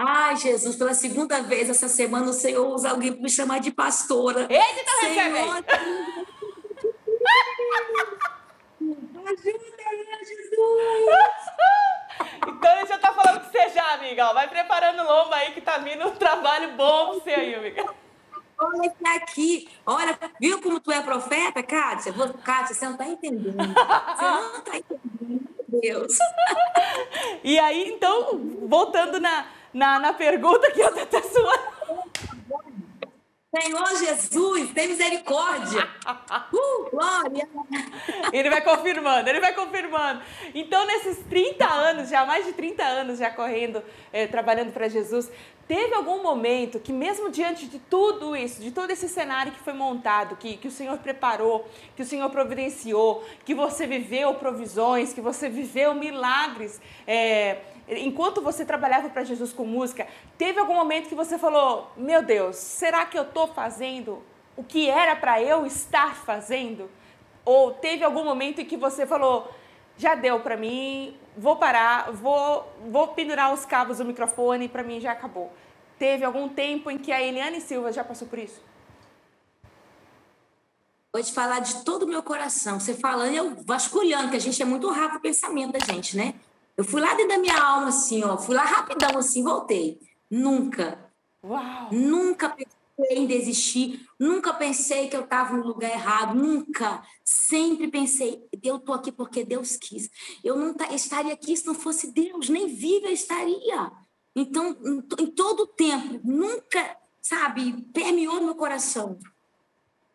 [0.00, 3.72] Ai, Jesus, pela segunda vez essa semana o Senhor usa alguém para me chamar de
[3.72, 4.42] pastora.
[4.42, 5.64] Eita, então Senhor,
[9.28, 11.08] Ajuda aí, Jesus!
[12.46, 14.30] Então ele já tá falando que você já, amiga.
[14.30, 17.84] Ó, vai preparando lomba aí que tá vindo um trabalho bom pra você aí, amiga.
[18.56, 19.68] Olha esse aqui.
[19.84, 22.12] Olha, viu como tu é profeta, Kátia?
[22.44, 23.56] Kátia, você não tá entendendo.
[23.56, 26.16] Você não tá entendendo, meu Deus.
[27.44, 31.78] E aí, então, voltando na, na, na pergunta que eu até sua.
[33.50, 35.88] Senhor Jesus, tem misericórdia.
[36.50, 37.48] Uh, glória.
[38.32, 40.22] Ele vai confirmando, ele vai confirmando.
[40.54, 45.30] Então, nesses 30 anos, já mais de 30 anos já correndo, eh, trabalhando para Jesus,
[45.66, 49.74] teve algum momento que mesmo diante de tudo isso, de todo esse cenário que foi
[49.74, 55.20] montado, que, que o Senhor preparou, que o Senhor providenciou, que você viveu provisões, que
[55.20, 57.58] você viveu milagres, é,
[57.88, 62.56] enquanto você trabalhava para Jesus com música, teve algum momento que você falou: Meu Deus,
[62.56, 64.22] será que eu estou fazendo
[64.56, 66.90] o que era para eu estar fazendo?
[67.44, 69.50] Ou teve algum momento em que você falou:
[69.96, 74.82] Já deu para mim, vou parar, vou, vou pendurar os cabos do microfone e para
[74.82, 75.52] mim já acabou.
[75.98, 78.60] Teve algum tempo em que a Eliane Silva já passou por isso?
[81.12, 82.78] Vou te falar de todo o meu coração.
[82.78, 86.34] Você falando, eu vasculhando, que a gente é muito rápido o pensamento da gente, né?
[86.78, 88.38] Eu fui lá dentro da minha alma, assim, ó.
[88.38, 90.00] Fui lá rapidão, assim, voltei.
[90.30, 91.12] Nunca.
[91.42, 91.88] Uau!
[91.90, 94.08] Nunca pensei em desistir.
[94.16, 96.36] Nunca pensei que eu estava no lugar errado.
[96.36, 97.02] Nunca.
[97.24, 100.08] Sempre pensei, eu estou aqui porque Deus quis.
[100.44, 102.48] Eu não estaria aqui se não fosse Deus.
[102.48, 103.90] Nem viva eu estaria.
[104.36, 104.78] Então,
[105.18, 109.18] em todo o tempo, nunca, sabe, permeou meu coração.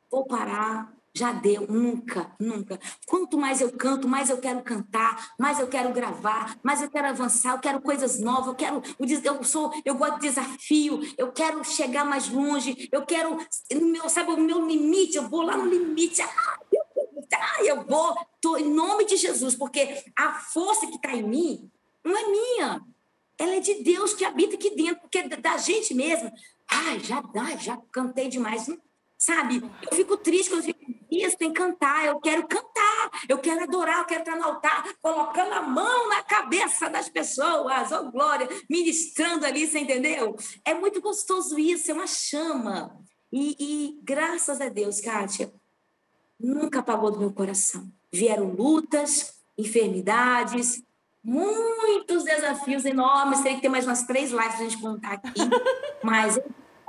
[0.10, 2.80] Vou parar, já deu, nunca, nunca.
[3.06, 7.08] Quanto mais eu canto, mais eu quero cantar, mais eu quero gravar, mais eu quero
[7.08, 8.82] avançar, eu quero coisas novas, eu quero,
[9.24, 13.38] eu sou, eu gosto de desafio, eu quero chegar mais longe, eu quero,
[13.72, 16.82] no meu, sabe, o meu limite, eu vou lá no limite, ah, eu,
[17.34, 21.72] ah, eu vou, tô, em nome de Jesus, porque a força que está em mim
[22.04, 22.82] não é minha,
[23.38, 26.32] ela é de Deus que habita aqui dentro, porque é da gente mesmo.
[26.70, 28.68] Ai, já, ai, já cantei demais.
[29.26, 29.64] Sabe?
[29.90, 33.64] Eu fico triste quando eu fico, isso tem que cantar, eu quero cantar, eu quero
[33.64, 38.50] adorar, eu quero estar no altar, colocando a mão na cabeça das pessoas, oh glória,
[38.70, 40.36] ministrando ali, você entendeu?
[40.66, 43.00] É muito gostoso isso, é uma chama.
[43.32, 45.54] E, e graças a Deus, Kátia,
[46.38, 47.90] nunca apagou do meu coração.
[48.12, 50.84] Vieram lutas, enfermidades,
[51.24, 53.40] muitos desafios enormes.
[53.40, 55.32] Teria que ter mais umas três lives para a gente contar aqui.
[56.04, 56.38] Mas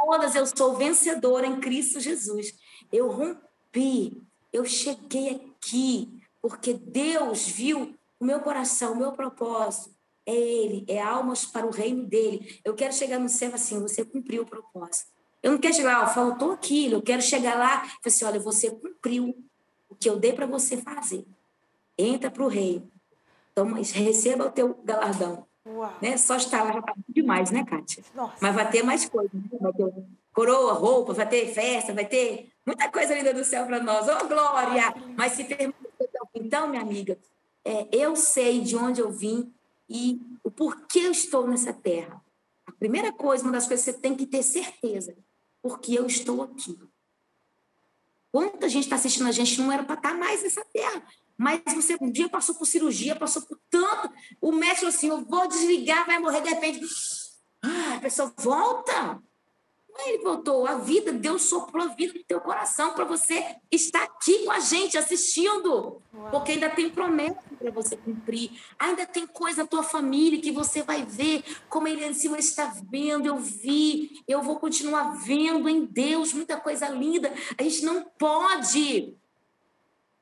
[0.05, 2.55] todas eu sou vencedora em Cristo Jesus.
[2.93, 9.95] Eu rompi, eu cheguei aqui, porque Deus viu o meu coração, o meu propósito.
[10.27, 12.61] É Ele, é almas para o reino dele.
[12.65, 15.13] Eu quero chegar no céu assim, você cumpriu o propósito.
[15.43, 16.95] Eu não quero chegar lá, faltou aquilo.
[16.95, 19.37] Eu quero chegar lá e falar assim: olha, você cumpriu
[19.89, 21.27] o que eu dei para você fazer.
[21.99, 22.91] Entra para o reino.
[23.53, 25.47] Então, receba o teu galardão.
[25.67, 25.97] Uau.
[26.01, 26.17] Né?
[26.17, 28.05] Só estar lá já tá demais, né, Kátia?
[28.15, 28.37] Nossa.
[28.41, 29.33] Mas vai ter mais coisas.
[29.33, 29.49] Né?
[29.61, 29.93] Vai ter
[30.33, 34.07] coroa, roupa, vai ter festa, vai ter muita coisa linda do céu para nós.
[34.09, 34.95] Ô, oh, glória!
[35.17, 35.79] Mas se permite,
[36.35, 37.19] então, minha amiga,
[37.65, 39.53] é, eu sei de onde eu vim
[39.89, 42.21] e o porquê eu estou nessa terra.
[42.67, 45.17] A primeira coisa, uma das coisas que você tem que ter certeza,
[45.63, 46.79] porque eu estou aqui.
[48.33, 51.03] Quanta gente está assistindo a gente não era para estar tá mais nessa terra.
[51.37, 54.13] Mas você um dia passou por cirurgia, passou por tanto.
[54.41, 56.81] O médico falou assim: eu vou desligar, vai morrer de repente.
[57.63, 59.21] Ah, a pessoa volta.
[60.07, 60.67] Ele voltou.
[60.67, 64.59] A vida, Deus soprou a vida no teu coração para você estar aqui com a
[64.59, 66.03] gente, assistindo.
[66.13, 66.31] Uau.
[66.33, 68.51] Porque ainda tem promessa para você cumprir.
[68.77, 72.75] Ainda tem coisa na tua família que você vai ver, como ele em cima está
[72.91, 73.27] vendo.
[73.27, 77.33] Eu vi, eu vou continuar vendo em Deus muita coisa linda.
[77.57, 79.17] A gente não pode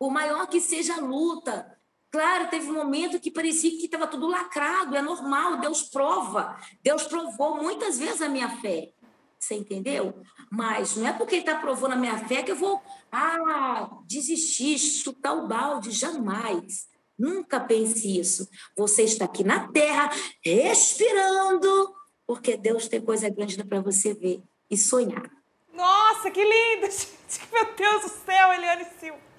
[0.03, 1.79] por maior que seja a luta.
[2.11, 6.59] Claro, teve um momento que parecia que estava tudo lacrado, é normal, Deus prova.
[6.83, 8.91] Deus provou muitas vezes a minha fé.
[9.39, 10.21] Você entendeu?
[10.51, 12.83] Mas não é porque ele está provando a minha fé que eu vou
[13.13, 16.89] ah, desistir, chutar o balde, jamais.
[17.17, 18.49] Nunca pense isso.
[18.77, 20.11] Você está aqui na terra,
[20.45, 21.95] respirando,
[22.27, 25.31] porque Deus tem coisa grande para você ver e sonhar.
[25.73, 26.91] Nossa, que lindo!
[26.91, 29.32] Gente, meu Deus do céu, Eliane Silva.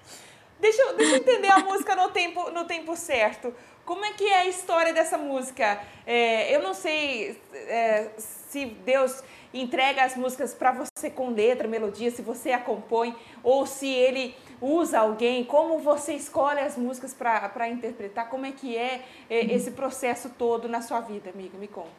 [0.64, 3.54] Deixa, deixa eu entender a música no tempo, no tempo certo.
[3.84, 5.78] Como é que é a história dessa música?
[6.06, 12.10] É, eu não sei é, se Deus entrega as músicas para você com letra, melodia,
[12.10, 15.44] se você a compõe, ou se ele usa alguém?
[15.44, 18.30] Como você escolhe as músicas para interpretar?
[18.30, 21.58] Como é que é, é esse processo todo na sua vida, amiga?
[21.58, 21.90] Me conta.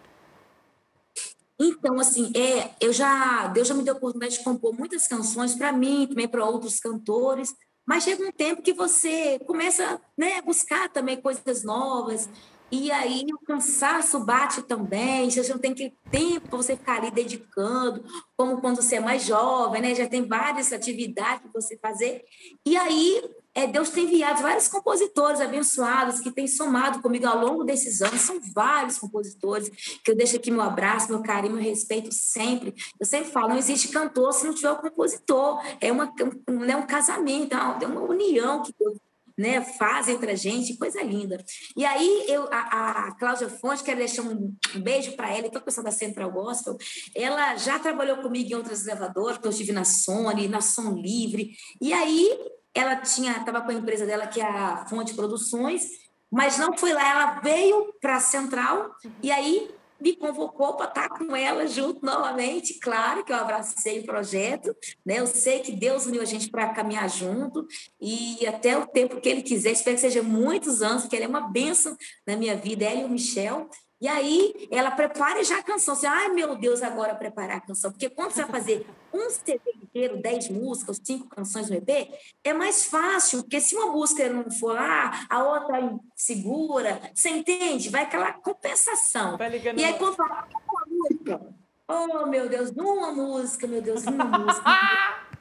[1.59, 5.53] Então, assim, é, eu já, Deus já me deu a oportunidade de compor muitas canções
[5.53, 7.53] para mim, também para outros cantores,
[7.85, 12.29] mas chega um tempo que você começa né, a buscar também coisas novas,
[12.71, 17.11] e aí o cansaço bate também, você não tem que tempo para você ficar ali
[17.11, 18.03] dedicando,
[18.35, 19.93] como quando você é mais jovem, né?
[19.93, 22.25] Já tem várias atividades para você fazer.
[22.65, 23.23] E aí
[23.55, 28.19] é, Deus tem enviado vários compositores abençoados que têm somado comigo ao longo desses anos.
[28.19, 29.69] São vários compositores
[30.03, 32.75] que eu deixo aqui meu abraço, meu carinho, meu respeito sempre.
[32.99, 35.63] Eu sempre falo, não existe cantor se não tiver o compositor.
[35.79, 36.13] É uma,
[36.49, 38.97] um, é um casamento, é uma união que Deus
[39.37, 41.43] né, faz entre a gente, coisa linda.
[41.75, 45.51] E aí, eu, a, a Cláudia Fonte, quero deixar um, um beijo para ela e
[45.51, 46.77] todo o pessoal da Central Gospel.
[47.13, 51.51] Ela já trabalhou comigo em outras gravadoras, que eu estive na Sony, na Som Livre.
[51.81, 52.37] E aí,
[52.75, 55.83] ela tinha estava com a empresa dela, que é a Fonte Produções,
[56.29, 59.69] mas não foi lá, ela veio para a Central, e aí
[59.99, 62.77] me convocou para estar com ela junto novamente.
[62.79, 65.19] Claro que eu abracei o projeto, né?
[65.19, 67.65] Eu sei que Deus uniu a gente para caminhar junto
[67.99, 69.71] e até o tempo que Ele quiser.
[69.71, 71.95] Espero que seja muitos anos, porque Ele é uma bênção
[72.27, 73.69] na minha vida, ela e o Michel.
[74.05, 75.95] E aí ela prepara já a canção.
[75.95, 77.91] Assim, Ai, meu Deus, agora preparar a canção.
[77.91, 82.53] Porque quando você vai fazer um CD inteiro, dez músicas, cinco canções no EP, é
[82.53, 87.89] mais fácil, porque se uma música não for lá, a outra segura, você entende?
[87.89, 89.37] Vai aquela compensação.
[89.37, 91.41] Vai e aí quando fala uma música,
[91.87, 94.69] oh meu Deus, uma música, meu Deus, uma música.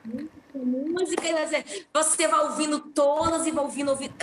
[0.54, 1.22] música,
[1.92, 4.14] você vai ouvindo todas e vai ouvindo, ouvindo.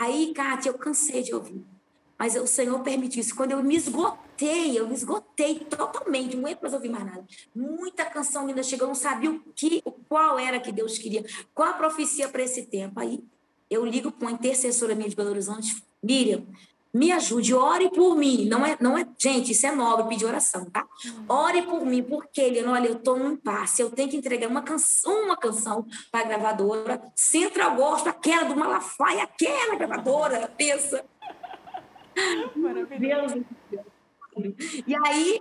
[0.00, 1.73] Aí, Kátia, eu cansei de ouvir.
[2.18, 3.34] Mas o Senhor permitiu isso.
[3.34, 7.24] Quando eu me esgotei, eu me esgotei totalmente, não é para ouvir mais nada.
[7.54, 11.70] Muita canção linda chegou, eu não sabia o que, qual era que Deus queria, qual
[11.70, 13.00] a profecia para esse tempo.
[13.00, 13.22] Aí
[13.68, 16.46] eu ligo para uma intercessora minha de Belo Horizonte, Miriam,
[16.94, 18.46] me ajude, ore por mim.
[18.46, 20.86] Não é, não é, gente, isso é nobre pedir oração, tá?
[21.28, 24.62] Ore por mim, porque ele, olha, eu estou num impasse, eu tenho que entregar uma
[24.62, 31.04] canção, uma canção para a gravadora, Central Gosto, aquela do Malafaia, aquela gravadora, pensa.
[32.56, 33.44] Maravilhoso.
[34.86, 35.40] E aí,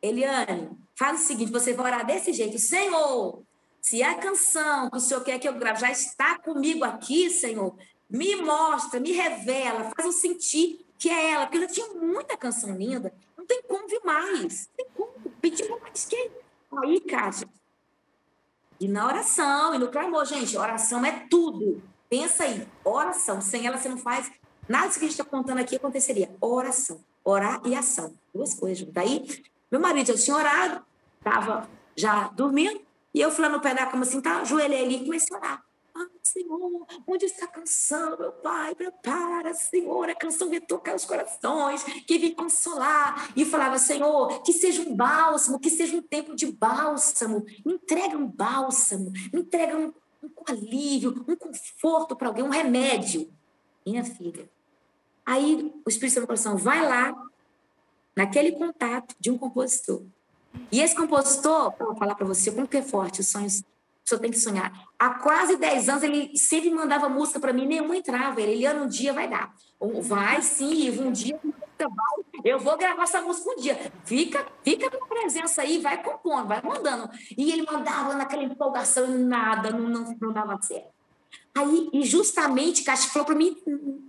[0.00, 3.42] Eliane, faz o seguinte: você vai orar desse jeito, Senhor.
[3.80, 7.76] Se a canção que o Senhor quer que eu grave já está comigo aqui, Senhor,
[8.08, 12.36] me mostra, me revela, faz eu sentir que é ela, porque eu já tinha muita
[12.36, 16.30] canção linda, não tem como vir mais, não tem como pedir mais que
[16.80, 17.46] Aí, Kátia,
[18.80, 21.82] e na oração, e no clamor, gente, oração é tudo.
[22.08, 24.30] Pensa aí, oração, sem ela você não faz
[24.68, 26.30] Nada disso que a gente está contando aqui aconteceria.
[26.40, 27.00] Oração.
[27.24, 28.14] Orar e ação.
[28.34, 28.86] Duas coisas.
[28.90, 29.26] Daí,
[29.70, 30.84] meu marido já tinha orado,
[31.18, 32.80] estava já dormindo,
[33.14, 35.40] e eu fui lá no pé da cama assim, tá, ajoelhei ali e comecei a
[35.40, 35.64] orar.
[35.94, 38.74] Ah, Senhor, onde está a canção, meu Pai?
[38.74, 43.30] Prepara, Senhor, a canção vem tocar os corações, que vem consolar.
[43.36, 47.44] E falava, Senhor, que seja um bálsamo, que seja um tempo de bálsamo.
[47.64, 49.92] Me entrega um bálsamo, me entrega um,
[50.22, 53.30] um alívio, um conforto para alguém, um remédio.
[53.84, 54.48] Minha filha,
[55.24, 57.14] Aí o Espírito Santo falou assim: vai lá,
[58.14, 60.02] naquele contato de um compositor.
[60.70, 63.62] E esse compositor, vou falar para você como que é forte os sonhos,
[64.04, 64.86] senhor tem que sonhar.
[64.98, 68.40] Há quase 10 anos ele sempre mandava música para mim, nenhuma entrava.
[68.40, 69.54] Ele, Eliana, um dia vai dar.
[70.02, 71.38] Vai sim, um dia
[72.44, 73.92] eu vou gravar essa música um dia.
[74.04, 77.08] Fica, fica com presença aí, vai compondo, vai mandando.
[77.36, 81.01] E ele mandava naquela empolgação e nada, não, não, não dava certo.
[81.54, 83.56] Aí, e justamente, Cássio falou para mim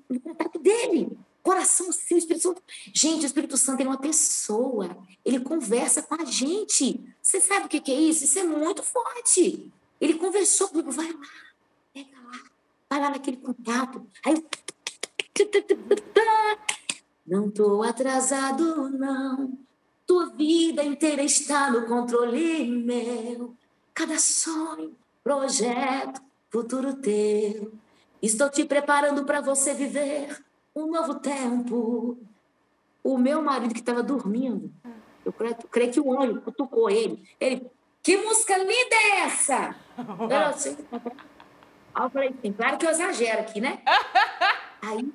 [0.09, 1.17] no contato dele.
[1.41, 2.63] Coração seu, Espírito Santo.
[2.93, 4.97] Gente, o Espírito Santo é uma pessoa.
[5.26, 7.03] Ele conversa com a gente.
[7.21, 8.24] Você sabe o que é isso?
[8.24, 9.69] Isso é muito forte.
[9.99, 10.89] Ele conversou comigo.
[10.91, 11.28] Vai lá,
[11.93, 12.39] pega lá,
[12.89, 14.07] vai lá naquele contato.
[14.26, 14.45] Aí.
[17.28, 19.57] Não estou atrasado, não.
[20.05, 23.53] Tua vida inteira está no controle meu.
[23.93, 26.21] Cada sonho, projeto,
[26.53, 27.73] futuro teu.
[28.21, 30.39] Estou te preparando para você viver
[30.75, 32.19] um novo tempo.
[33.03, 34.71] O meu marido que estava dormindo,
[35.25, 37.27] eu creio, creio, que o anjo cutucou ele.
[37.39, 37.67] Ele,
[38.03, 39.75] que música linda é essa?
[40.29, 40.77] Eu assim,
[41.95, 43.83] Aí eu falei assim, claro que eu exagero aqui, né?
[44.81, 45.13] Aí,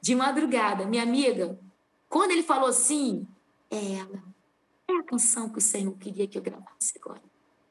[0.00, 1.56] de madrugada, minha amiga,
[2.08, 3.28] quando ele falou assim,
[3.70, 4.22] é ela,
[4.88, 7.22] é a canção que o Senhor queria que eu gravasse agora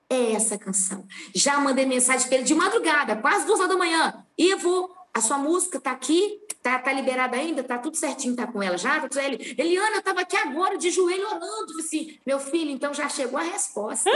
[0.09, 1.05] é essa canção.
[1.33, 4.25] Já mandei mensagem para ele de madrugada, quase duas horas da manhã.
[4.37, 8.61] Ivo, a sua música tá aqui, tá, tá liberada ainda, tá tudo certinho, tá com
[8.63, 9.07] ela já?
[9.07, 11.79] Tá ele, Eliana, eu tava aqui agora de joelho orando.
[11.79, 14.09] Assim, meu filho, então já chegou a resposta.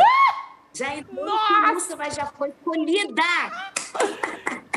[0.74, 1.74] Já entrou Nossa!
[1.74, 3.24] música, mas já foi escolhida.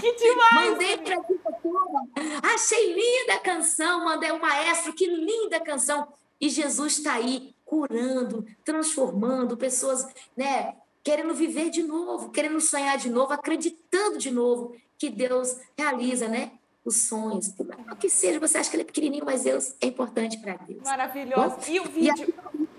[0.01, 0.71] Que demais!
[0.71, 1.17] Mandei pra
[1.63, 2.53] toda.
[2.55, 6.09] Achei linda a canção, mandei o maestro, que linda canção.
[6.41, 10.07] E Jesus está aí curando, transformando pessoas,
[10.37, 10.75] né?
[11.03, 16.53] Querendo viver de novo, querendo sonhar de novo, acreditando de novo que Deus realiza, né?
[16.85, 17.55] Os sonhos.
[17.91, 20.83] O que seja, você acha que ele é pequenininho, mas Deus é importante para Deus.
[20.83, 21.57] Maravilhoso.
[21.57, 22.35] Bom, e o vídeo?
[22.55, 22.71] E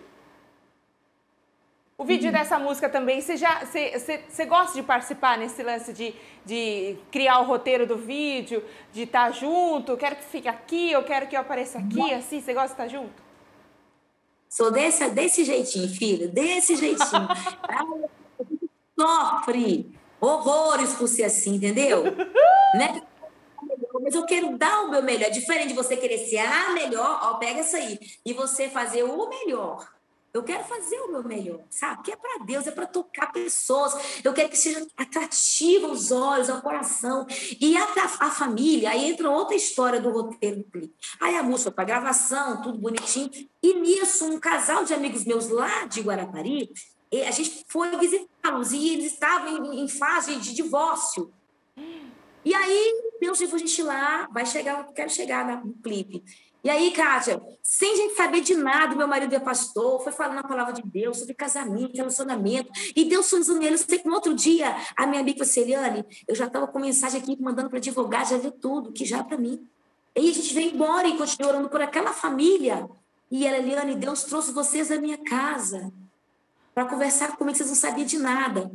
[2.01, 2.31] o vídeo uhum.
[2.31, 6.97] dessa música também, você já você, você, você, gosta de participar nesse lance de, de
[7.11, 9.95] criar o roteiro do vídeo, de estar junto?
[9.95, 12.87] Quero que fique aqui, eu quero que eu apareça aqui, assim, você gosta de estar
[12.87, 13.30] junto?
[14.51, 17.27] Sou desse, desse jeitinho, filho, desse jeitinho.
[18.99, 19.89] Sofre
[20.19, 22.03] horrores por ser assim, entendeu?
[22.75, 23.01] né?
[24.01, 25.31] Mas eu quero dar o meu melhor.
[25.31, 27.97] Diferente de você querer ser a melhor, ó, pega essa aí.
[28.25, 29.87] E você fazer o melhor.
[30.33, 32.03] Eu quero fazer o meu melhor, sabe?
[32.03, 33.93] Que é para Deus, é para tocar pessoas.
[34.23, 37.27] Eu quero que seja atrativo aos olhos, ao coração.
[37.59, 40.95] E a, a, família, aí entra outra história do roteiro do clipe.
[41.19, 43.29] Aí a música para gravação, tudo bonitinho.
[43.61, 46.71] E nisso, um casal de amigos meus lá de Guarapari,
[47.27, 51.33] a gente foi visitá-los e eles estavam em, em fase de divórcio.
[52.43, 56.23] E aí, Deus levou a gente lá, vai chegar, quero chegar no clipe.
[56.63, 60.43] E aí, Kátia, sem gente saber de nada, meu marido é pastor, foi falando a
[60.43, 63.73] palavra de Deus sobre casamento, relacionamento, e Deus foi usando ele.
[63.73, 67.19] Eu sei que no outro dia, a minha amiga Celiane, eu já estava com mensagem
[67.19, 69.67] aqui mandando para advogar, já viu tudo, que já é para mim.
[70.15, 72.87] E a gente veio embora e continuou orando por aquela família.
[73.31, 75.91] E ela, Eliane, Deus trouxe vocês da minha casa
[76.75, 78.71] para conversar comigo, vocês não sabiam de nada.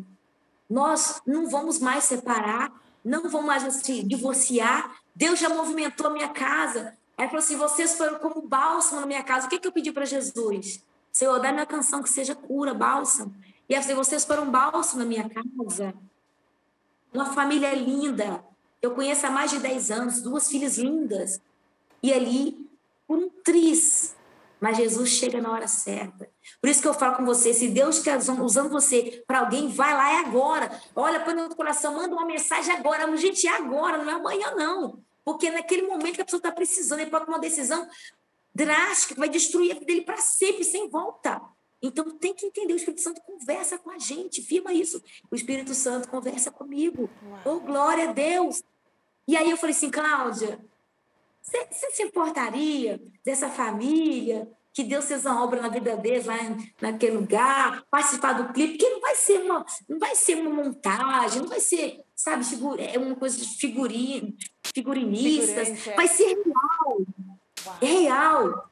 [0.68, 2.72] Nós não vamos mais separar,
[3.04, 4.96] não vamos mais se divorciar.
[5.14, 6.96] Deus já movimentou a minha casa.
[7.16, 9.46] Aí falou assim: vocês foram como bálsamo na minha casa.
[9.46, 10.84] O que, que eu pedi para Jesus?
[11.12, 13.34] Senhor, dá minha canção que seja cura, bálsamo.
[13.68, 15.94] E aí, vocês foram bálsamo na minha casa.
[17.12, 18.44] Uma família linda.
[18.82, 21.40] Eu conheço há mais de 10 anos, duas filhas lindas.
[22.02, 22.68] E ali,
[23.08, 24.14] por um triz,
[24.60, 26.28] mas Jesus chega na hora certa.
[26.60, 29.94] Por isso que eu falo com você, se Deus está usando você para alguém, vai
[29.94, 30.70] lá, é agora.
[30.94, 33.16] Olha, põe no coração, manda uma mensagem agora.
[33.16, 34.98] Gente, é agora, não é amanhã, não.
[35.26, 37.84] Porque naquele momento que a pessoa está precisando, ele pode tomar uma decisão
[38.54, 41.42] drástica que vai destruir a vida dele para sempre, sem volta.
[41.82, 45.02] Então tem que entender, o Espírito Santo conversa com a gente, firma isso.
[45.28, 47.10] O Espírito Santo conversa comigo.
[47.44, 48.62] Oh, glória a Deus!
[49.26, 50.64] E aí eu falei assim, Cláudia,
[51.42, 56.36] você, você se importaria dessa família que Deus fez uma obra na vida deles lá
[56.82, 61.40] naquele lugar, participar do clipe, que não vai ser uma, não vai ser uma montagem,
[61.40, 62.44] não vai ser, sabe,
[62.78, 64.34] é uma coisa de figurinha,
[64.76, 65.94] figurinistas, é.
[65.94, 67.06] vai ser real.
[67.64, 67.78] Uau.
[67.80, 68.70] É real.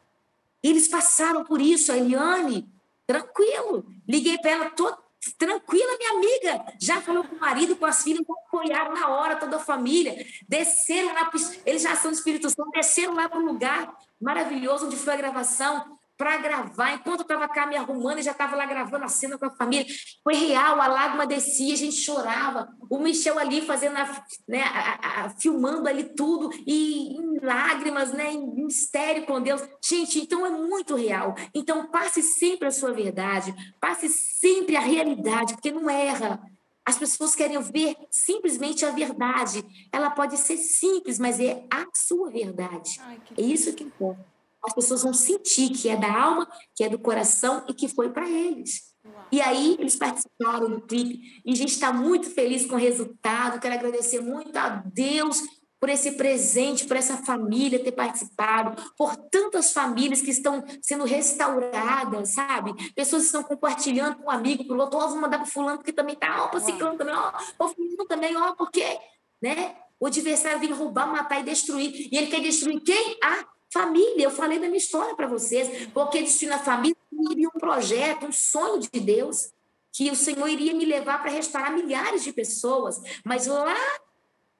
[0.62, 2.68] Eles passaram por isso, a Eliane,
[3.06, 3.86] tranquilo.
[4.06, 4.94] Liguei para ela, tô
[5.38, 6.74] tranquila, minha amiga.
[6.78, 10.26] Já falou com o marido, com as filhas, apoiaram na hora, toda a família.
[10.46, 11.30] Desceram lá,
[11.64, 15.18] eles já são do Espírito Santo, desceram lá para um lugar maravilhoso onde foi a
[15.18, 16.94] gravação para gravar.
[16.94, 19.50] Enquanto eu estava cá me arrumando, e já estava lá gravando a cena com a
[19.50, 19.86] família.
[20.22, 22.68] Foi real, a lágrima descia, a gente chorava.
[22.90, 28.32] O Michel ali fazendo, a, né, a, a, filmando ali tudo, e em lágrimas, né,
[28.32, 29.62] em mistério com Deus.
[29.84, 31.34] Gente, então é muito real.
[31.54, 36.40] Então passe sempre a sua verdade, passe sempre a realidade, porque não erra.
[36.86, 39.64] As pessoas querem ver simplesmente a verdade.
[39.90, 43.00] Ela pode ser simples, mas é a sua verdade.
[43.00, 44.33] Ai, é isso que importa
[44.66, 48.10] as pessoas vão sentir que é da alma, que é do coração e que foi
[48.10, 48.94] para eles.
[49.30, 53.60] E aí eles participaram do clipe e a gente está muito feliz com o resultado.
[53.60, 55.42] Quero agradecer muito a Deus
[55.84, 62.30] por esse presente, por essa família ter participado, por tantas famílias que estão sendo restauradas,
[62.30, 62.72] sabe?
[62.94, 65.76] Pessoas estão compartilhando com um amigo, para o outro, ó, oh, vou mandar para fulano,
[65.76, 68.98] porque também tá, ó, para ciclano também, ó, o fulano também, ó, porque,
[69.42, 69.76] né?
[70.00, 72.08] O adversário vem roubar, matar e destruir.
[72.10, 73.18] E ele quer destruir quem?
[73.22, 73.44] A
[73.74, 76.96] Família, eu falei da minha história para vocês, porque destino à família
[77.32, 79.50] iria um projeto, um sonho de Deus,
[79.90, 83.76] que o Senhor iria me levar para restaurar milhares de pessoas, mas lá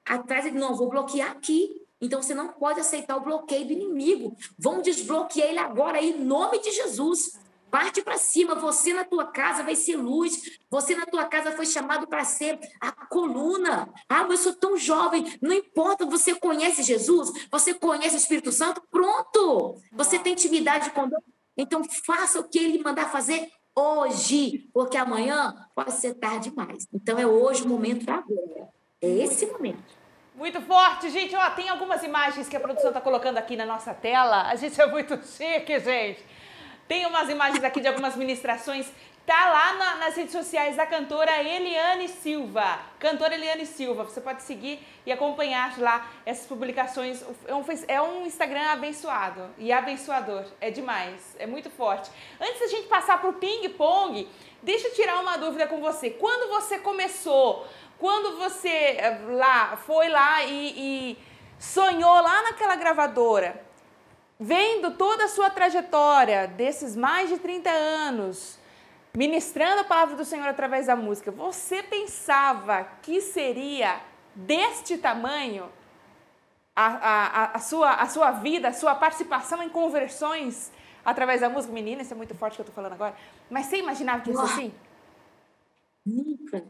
[0.05, 1.81] atrás ele não vou bloquear aqui.
[2.01, 4.35] Então você não pode aceitar o bloqueio do inimigo.
[4.59, 7.39] Vamos desbloquear ele agora em nome de Jesus.
[7.75, 10.57] Parte para cima, você na tua casa vai ser luz.
[10.69, 13.93] Você na tua casa foi chamado para ser a coluna.
[14.07, 15.37] Ah, mas eu sou tão jovem.
[15.41, 19.75] Não importa, você conhece Jesus, você conhece o Espírito Santo, pronto.
[19.91, 21.21] Você tem intimidade com Deus.
[21.57, 26.87] Então faça o que ele mandar fazer hoje, porque amanhã pode ser tarde demais.
[26.93, 28.69] Então é hoje o momento para agora.
[29.01, 29.83] É esse momento.
[30.33, 31.35] Muito forte, gente.
[31.35, 34.43] Ó, tem algumas imagens que a produção está colocando aqui na nossa tela.
[34.43, 36.23] A gente é muito chique, gente.
[36.87, 38.91] Tem umas imagens aqui de algumas ministrações
[39.25, 42.79] tá lá na, nas redes sociais da cantora Eliane Silva.
[42.99, 44.03] Cantora Eliane Silva.
[44.03, 47.25] Você pode seguir e acompanhar lá essas publicações.
[47.47, 50.45] É um, é um Instagram abençoado e abençoador.
[50.61, 51.35] É demais.
[51.39, 52.11] É muito forte.
[52.39, 54.29] Antes da gente passar pro ping-pong,
[54.61, 56.11] deixa eu tirar uma dúvida com você.
[56.11, 57.65] Quando você começou,
[57.97, 61.17] quando você eh, lá foi lá e, e
[61.57, 63.64] sonhou lá naquela gravadora,
[64.39, 68.59] vendo toda a sua trajetória desses mais de 30 anos,
[69.15, 74.01] ministrando a palavra do Senhor através da música, você pensava que seria
[74.35, 75.69] deste tamanho
[76.75, 80.71] a, a, a, sua, a sua vida, a sua participação em conversões
[81.05, 81.73] através da música?
[81.73, 83.15] Menina, isso é muito forte que eu estou falando agora.
[83.49, 84.73] Mas você imaginava que ia ser assim?
[86.05, 86.63] Nunca.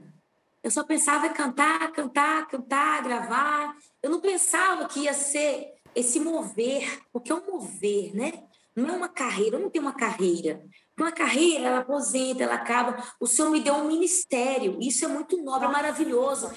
[0.64, 3.76] Eu só pensava em cantar, cantar, cantar, gravar.
[4.02, 8.44] Eu não pensava que ia ser esse mover, porque é um mover, né?
[8.76, 10.62] Não é uma carreira, eu não tenho uma carreira.
[10.98, 13.02] Uma carreira, ela aposenta, ela acaba.
[13.20, 14.78] O Senhor me deu um ministério.
[14.82, 16.52] Isso é muito nobre, é maravilhoso.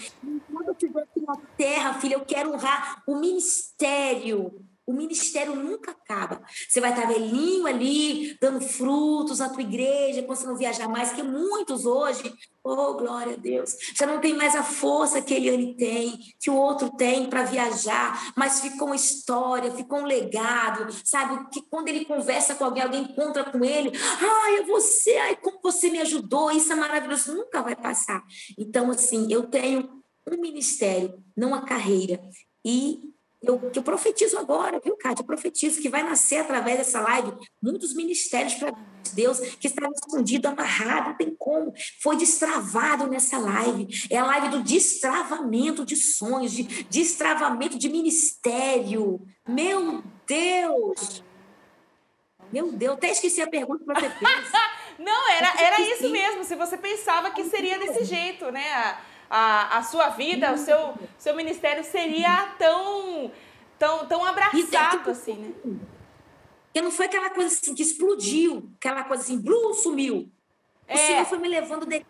[0.52, 5.90] Quando eu estiver aqui na terra, filha, eu quero honrar o ministério o ministério nunca
[5.90, 6.40] acaba.
[6.66, 11.12] Você vai estar velhinho ali, dando frutos na tua igreja, quando você não viajar mais,
[11.12, 12.32] que muitos hoje,
[12.64, 16.56] oh, glória a Deus, já não tem mais a força que Eliane tem, que o
[16.56, 21.50] outro tem para viajar, mas ficou uma história, ficou um legado, sabe?
[21.52, 25.60] Que quando ele conversa com alguém, alguém encontra com ele, ai, é você, ai, como
[25.62, 28.24] você me ajudou, isso é maravilhoso, nunca vai passar.
[28.56, 32.18] Então, assim, eu tenho um ministério, não a carreira,
[32.64, 33.07] e
[33.40, 35.22] eu, eu profetizo agora, viu, Cátia?
[35.22, 37.32] Eu profetizo que vai nascer através dessa live
[37.62, 38.74] muitos ministérios para
[39.14, 41.72] Deus que estava escondido, amarrado, não tem como.
[42.02, 43.86] Foi destravado nessa live.
[44.10, 49.20] É a live do destravamento de sonhos, de destravamento de ministério.
[49.46, 51.22] Meu Deus!
[52.52, 54.52] Meu Deus, até esqueci a pergunta que você fez.
[54.98, 56.44] não, era, era isso mesmo.
[56.44, 58.98] Se você pensava que seria desse jeito, né?
[59.30, 63.30] A, a sua vida, o seu, seu ministério seria tão,
[63.78, 65.54] tão, tão abraçado assim, né?
[66.64, 70.30] Porque não foi aquela coisa assim que explodiu, aquela coisa assim, blum, sumiu.
[70.86, 70.94] É.
[70.94, 72.04] O Senhor foi me levando de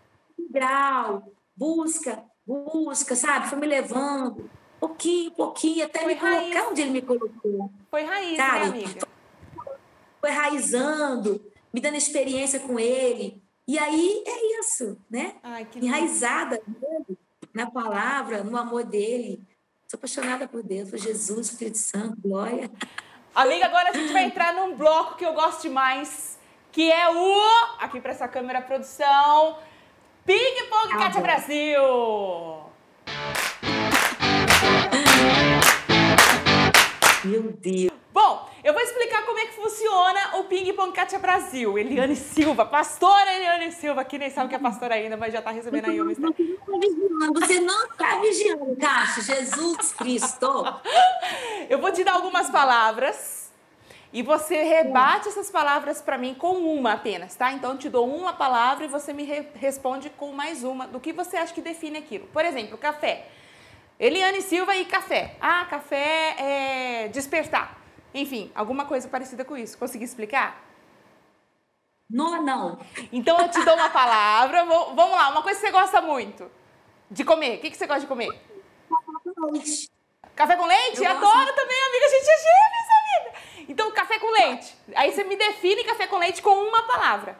[0.50, 3.48] grau, busca, busca, sabe?
[3.48, 6.40] Foi me levando, pouquinho, pouquinho, até foi me raiz.
[6.40, 7.72] colocar onde Ele me colocou.
[7.90, 8.58] Foi raiz, né, sabe?
[8.58, 9.08] né, amiga?
[10.20, 13.42] Foi raizando, me dando experiência com Ele.
[13.68, 15.34] E aí é isso, né?
[15.42, 17.18] Ai, Enraizada nele,
[17.52, 19.42] na palavra, no amor dele.
[19.86, 22.70] Sou apaixonada por Deus, por Jesus, Espírito Santo, glória.
[23.34, 26.38] Amiga, agora a gente vai entrar num bloco que eu gosto demais,
[26.72, 27.76] que é o.
[27.78, 29.58] Aqui para essa câmera produção.
[30.24, 31.82] Ping Pong ah, Brasil!
[37.22, 37.92] Meu Deus!
[38.14, 41.78] Bom, eu vou explicar como é que funciona o Ping Pong Kátia Brasil.
[41.78, 45.38] Eliane Silva, pastora Eliane Silva, que nem sabe o que é pastora ainda, mas já
[45.38, 46.34] está recebendo aí o mistério.
[47.32, 50.64] Você não está vigiando, Kátia, Jesus Cristo.
[51.70, 53.50] Eu vou te dar algumas palavras
[54.12, 57.50] e você rebate essas palavras para mim com uma apenas, tá?
[57.52, 61.00] Então eu te dou uma palavra e você me re responde com mais uma do
[61.00, 62.26] que você acha que define aquilo.
[62.26, 63.28] Por exemplo, café.
[63.98, 65.36] Eliane Silva e café.
[65.40, 67.77] Ah, café é despertar.
[68.14, 69.76] Enfim, alguma coisa parecida com isso.
[69.76, 70.64] Consegui explicar?
[72.08, 72.78] Não, não.
[73.12, 74.64] Então eu te dou uma palavra.
[74.64, 76.50] Vamos lá, uma coisa que você gosta muito
[77.10, 77.58] de comer.
[77.58, 78.28] O que, que você gosta de comer?
[78.88, 79.90] Café com leite.
[80.34, 81.04] Café com leite?
[81.04, 81.54] Eu Adoro gosto.
[81.54, 82.06] também, amiga.
[82.06, 83.66] A gente é gêmeas, amiga.
[83.68, 84.74] Então, café com leite.
[84.94, 87.38] Aí você me define café com leite com uma palavra.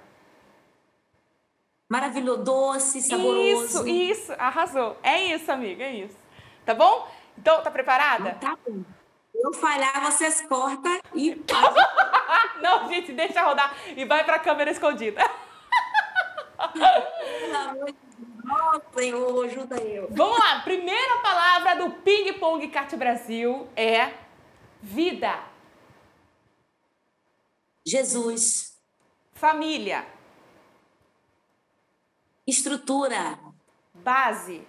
[1.88, 3.86] Maravilhoso, doce, saboroso.
[3.86, 4.32] Isso, isso.
[4.32, 4.98] Arrasou.
[5.02, 6.16] É isso, amiga, é isso.
[6.66, 7.08] Tá bom?
[7.38, 8.34] Então, tá preparada?
[8.34, 8.82] Tá bom
[9.35, 11.43] eu falhar, vocês cortam e.
[12.61, 15.22] Não, gente, deixa rodar e vai para a câmera escondida.
[16.72, 20.09] Pelo amor de Senhor, ajuda eu.
[20.11, 24.12] Vamos lá, primeira palavra do Ping Pong Cat Brasil é
[24.83, 25.39] vida.
[27.87, 28.76] Jesus.
[29.33, 30.07] Família.
[32.47, 33.39] Estrutura.
[33.95, 34.66] Base.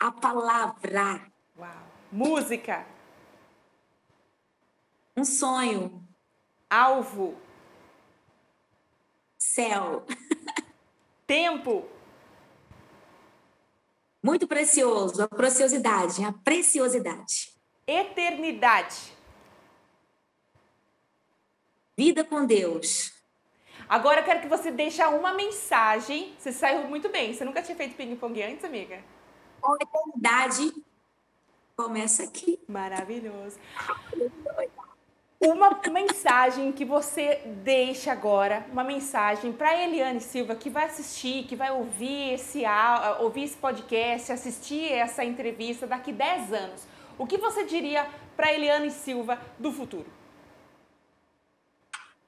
[0.00, 1.30] A palavra.
[1.58, 1.70] Uau.
[2.10, 2.86] Música.
[5.14, 6.02] Um sonho.
[6.70, 7.36] Alvo.
[9.36, 10.06] Céu.
[11.26, 11.86] Tempo.
[14.22, 15.22] Muito precioso.
[15.22, 16.24] A preciosidade.
[16.24, 17.52] A preciosidade.
[17.86, 19.14] Eternidade.
[21.94, 23.12] Vida com Deus.
[23.86, 26.34] Agora eu quero que você deixe uma mensagem.
[26.38, 27.34] Você saiu muito bem.
[27.34, 29.04] Você nunca tinha feito ping-pong antes, amiga?
[29.62, 30.72] A eternidade
[31.76, 32.58] começa aqui.
[32.68, 33.58] Maravilhoso.
[35.40, 41.56] uma mensagem que você deixa agora, uma mensagem para Eliane Silva que vai assistir, que
[41.56, 42.62] vai ouvir esse,
[43.20, 46.86] ouvir esse podcast, assistir essa entrevista daqui 10 anos.
[47.18, 50.06] O que você diria para Eliane Silva do futuro?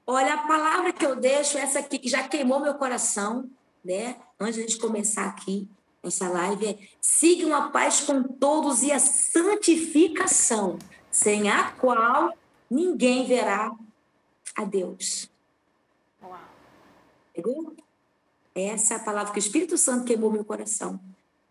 [0.05, 3.49] Olha, a palavra que eu deixo, essa aqui, que já queimou meu coração,
[3.83, 4.17] né?
[4.39, 5.69] Antes de começar aqui,
[6.03, 10.77] essa live, é sigam a paz com todos e a santificação,
[11.09, 12.33] sem a qual
[12.69, 13.71] ninguém verá
[14.55, 15.29] a Deus.
[16.21, 16.39] Uau.
[17.33, 17.73] Pegou?
[18.53, 20.99] Essa é a palavra que o Espírito Santo queimou meu coração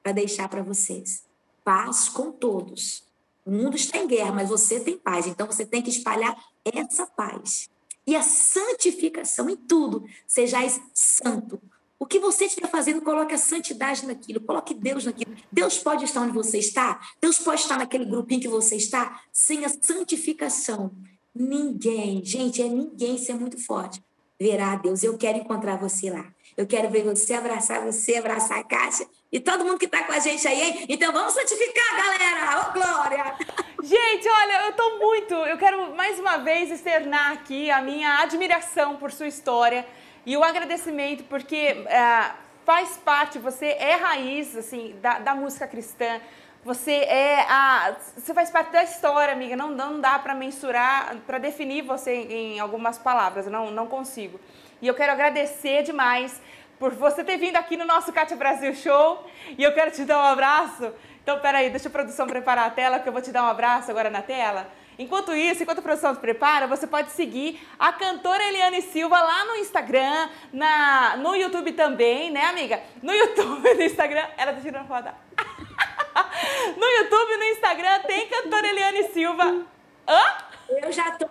[0.02, 1.24] para deixar para vocês.
[1.64, 3.04] Paz com todos.
[3.44, 5.26] O mundo está em guerra, mas você tem paz.
[5.26, 7.68] Então você tem que espalhar essa paz.
[8.06, 10.04] E a santificação em tudo.
[10.26, 11.60] Sejais santo.
[12.02, 15.36] O que você estiver fazendo, coloque a santidade naquilo, coloque Deus naquilo.
[15.52, 19.64] Deus pode estar onde você está, Deus pode estar naquele grupinho que você está, sem
[19.64, 20.90] a santificação.
[21.32, 24.02] Ninguém, gente, é ninguém ser muito forte.
[24.36, 26.26] Verá Deus, eu quero encontrar você lá.
[26.56, 30.12] Eu quero ver você, abraçar você, abraçar a Caixa e todo mundo que está com
[30.12, 30.86] a gente aí, hein?
[30.88, 32.68] Então vamos santificar, galera!
[32.68, 33.36] Ô, Glória!
[33.80, 35.34] Gente, olha, eu estou muito.
[35.34, 39.86] Eu quero mais uma vez externar aqui a minha admiração por sua história
[40.24, 42.30] e o agradecimento, porque é,
[42.64, 46.20] faz parte, você é raiz assim, da, da música cristã.
[46.64, 49.56] Você é a, você faz parte da história, amiga.
[49.56, 53.46] Não, não dá para mensurar, para definir você em algumas palavras.
[53.46, 54.40] Não, não consigo.
[54.80, 56.40] E eu quero agradecer demais
[56.78, 59.26] por você ter vindo aqui no nosso Cátia Brasil Show.
[59.58, 60.92] E eu quero te dar um abraço.
[61.20, 63.90] Então, peraí, deixa a produção preparar a tela, que eu vou te dar um abraço
[63.90, 64.68] agora na tela.
[64.98, 69.44] Enquanto isso, enquanto a produção se prepara, você pode seguir a cantora Eliane Silva lá
[69.46, 72.80] no Instagram, na, no YouTube também, né, amiga?
[73.02, 75.08] No YouTube, no Instagram, ela tá tirando foto.
[76.76, 79.66] no YouTube, no Instagram, tem cantora Eliane Silva.
[80.06, 80.22] Hã?
[80.68, 81.26] Eu já tô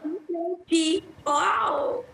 [0.62, 1.04] aqui.
[1.26, 2.06] Uau!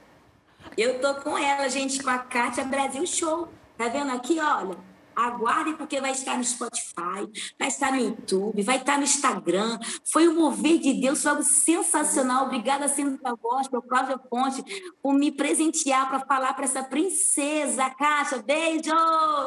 [0.78, 3.50] Eu tô com ela, gente, com a Kátia Brasil Show.
[3.78, 4.78] Tá vendo aqui, olha?
[5.18, 9.80] Aguardem, porque vai estar no Spotify, vai estar no YouTube, vai estar no Instagram.
[10.12, 12.46] Foi um mover de Deus, foi algo sensacional.
[12.46, 14.64] Obrigada, Sandra Gospel, Cláudia Ponte,
[15.02, 17.90] por me presentear para falar para essa princesa.
[17.90, 18.92] Caixa, beijo!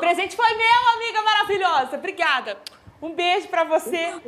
[0.00, 1.96] Presente foi meu, amiga maravilhosa.
[1.96, 2.60] Obrigada.
[3.00, 4.20] Um beijo para você.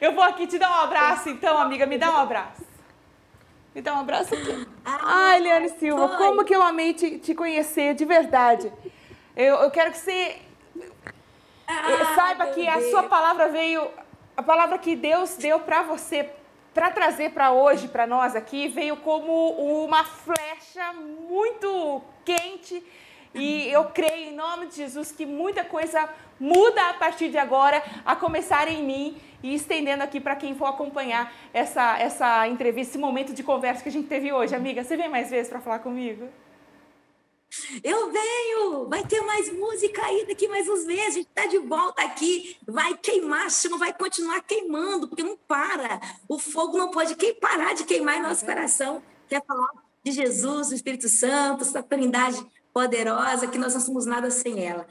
[0.00, 1.84] Eu vou aqui te dar um abraço, então, amiga.
[1.84, 2.64] Me dá um abraço.
[3.74, 4.69] Me dá um abraço aqui.
[4.84, 6.16] Ai, Eliane Silva, Foi.
[6.16, 8.72] como que eu amei te, te conhecer de verdade.
[9.36, 10.38] Eu, eu quero que você
[11.66, 13.88] ah, saiba que a sua palavra veio,
[14.36, 16.30] a palavra que Deus deu para você,
[16.74, 19.50] para trazer para hoje, para nós aqui, veio como
[19.84, 22.82] uma flecha muito quente.
[23.34, 26.08] E eu creio em nome de Jesus que muita coisa
[26.38, 30.66] muda a partir de agora, a começar em mim e estendendo aqui para quem for
[30.66, 34.54] acompanhar essa, essa entrevista, esse momento de conversa que a gente teve hoje.
[34.54, 36.28] Amiga, você vem mais vezes para falar comigo?
[37.82, 38.88] Eu venho!
[38.88, 41.06] Vai ter mais música aí daqui mais uns meses.
[41.06, 42.56] A gente está de volta aqui.
[42.66, 46.00] Vai queimar chama, vai continuar queimando, porque não para.
[46.28, 49.02] O fogo não pode parar de queimar em nosso coração.
[49.28, 49.68] Quer falar
[50.02, 54.86] de Jesus, do Espírito Santo, essa trindade poderosa, que nós não somos nada sem ela.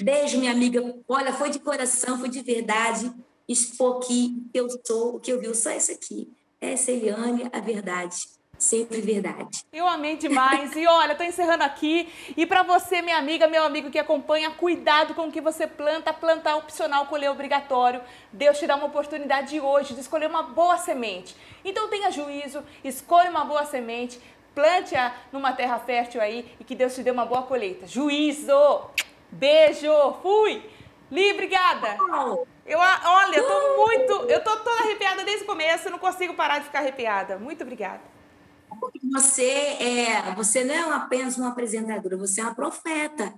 [0.00, 0.94] Beijo, minha amiga.
[1.08, 3.12] Olha, foi de coração, foi de verdade
[3.48, 6.30] expor que eu sou, o que eu vi, só isso aqui.
[6.60, 8.16] Essa é Eliane, a verdade.
[8.56, 9.64] Sempre verdade.
[9.72, 10.76] Eu amei demais.
[10.76, 12.08] E olha, tô encerrando aqui.
[12.36, 16.12] E para você, minha amiga, meu amigo que acompanha, cuidado com o que você planta.
[16.12, 18.00] Plantar opcional, colher obrigatório.
[18.32, 21.34] Deus te dá uma oportunidade hoje de escolher uma boa semente.
[21.64, 24.20] Então tenha juízo, escolha uma boa semente,
[24.54, 27.86] plante-a numa terra fértil aí e que Deus te dê uma boa colheita.
[27.86, 28.90] Juízo!
[29.30, 29.92] Beijo!
[30.22, 30.62] Fui!
[31.10, 31.96] Li, obrigada!
[32.64, 34.12] Eu, olha, eu tô muito.
[34.30, 37.38] Eu tô toda arrepiada desde o começo, não consigo parar de ficar arrepiada.
[37.38, 38.00] Muito obrigada.
[39.12, 43.34] Você é, você não é apenas uma apresentadora, você é uma profeta.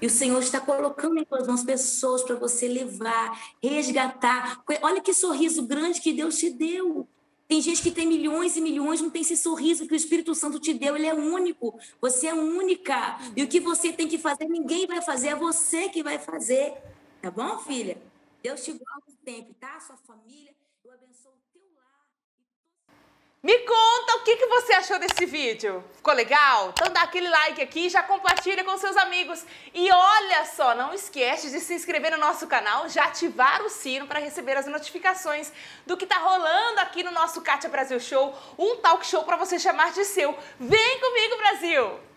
[0.00, 4.62] E o Senhor está colocando em suas mãos pessoas para você levar, resgatar.
[4.80, 7.08] Olha que sorriso grande que Deus te deu.
[7.48, 10.60] Tem gente que tem milhões e milhões, não tem esse sorriso que o Espírito Santo
[10.60, 11.80] te deu, ele é único.
[11.98, 13.18] Você é única.
[13.34, 16.74] E o que você tem que fazer, ninguém vai fazer, é você que vai fazer.
[17.22, 17.96] Tá bom, filha?
[18.42, 19.80] Deus te guarde sempre, tá?
[19.80, 20.54] Sua família.
[20.84, 22.06] Eu abençoo o teu lar.
[23.40, 25.84] Me conta o que, que você achou desse vídeo.
[25.94, 26.70] Ficou legal?
[26.70, 29.46] Então dá aquele like aqui, já compartilha com seus amigos.
[29.72, 34.08] E olha só, não esquece de se inscrever no nosso canal, já ativar o sino
[34.08, 35.52] para receber as notificações
[35.86, 39.56] do que tá rolando aqui no nosso Kátia Brasil Show, um talk show para você
[39.56, 40.36] chamar de seu.
[40.58, 42.07] Vem comigo, Brasil!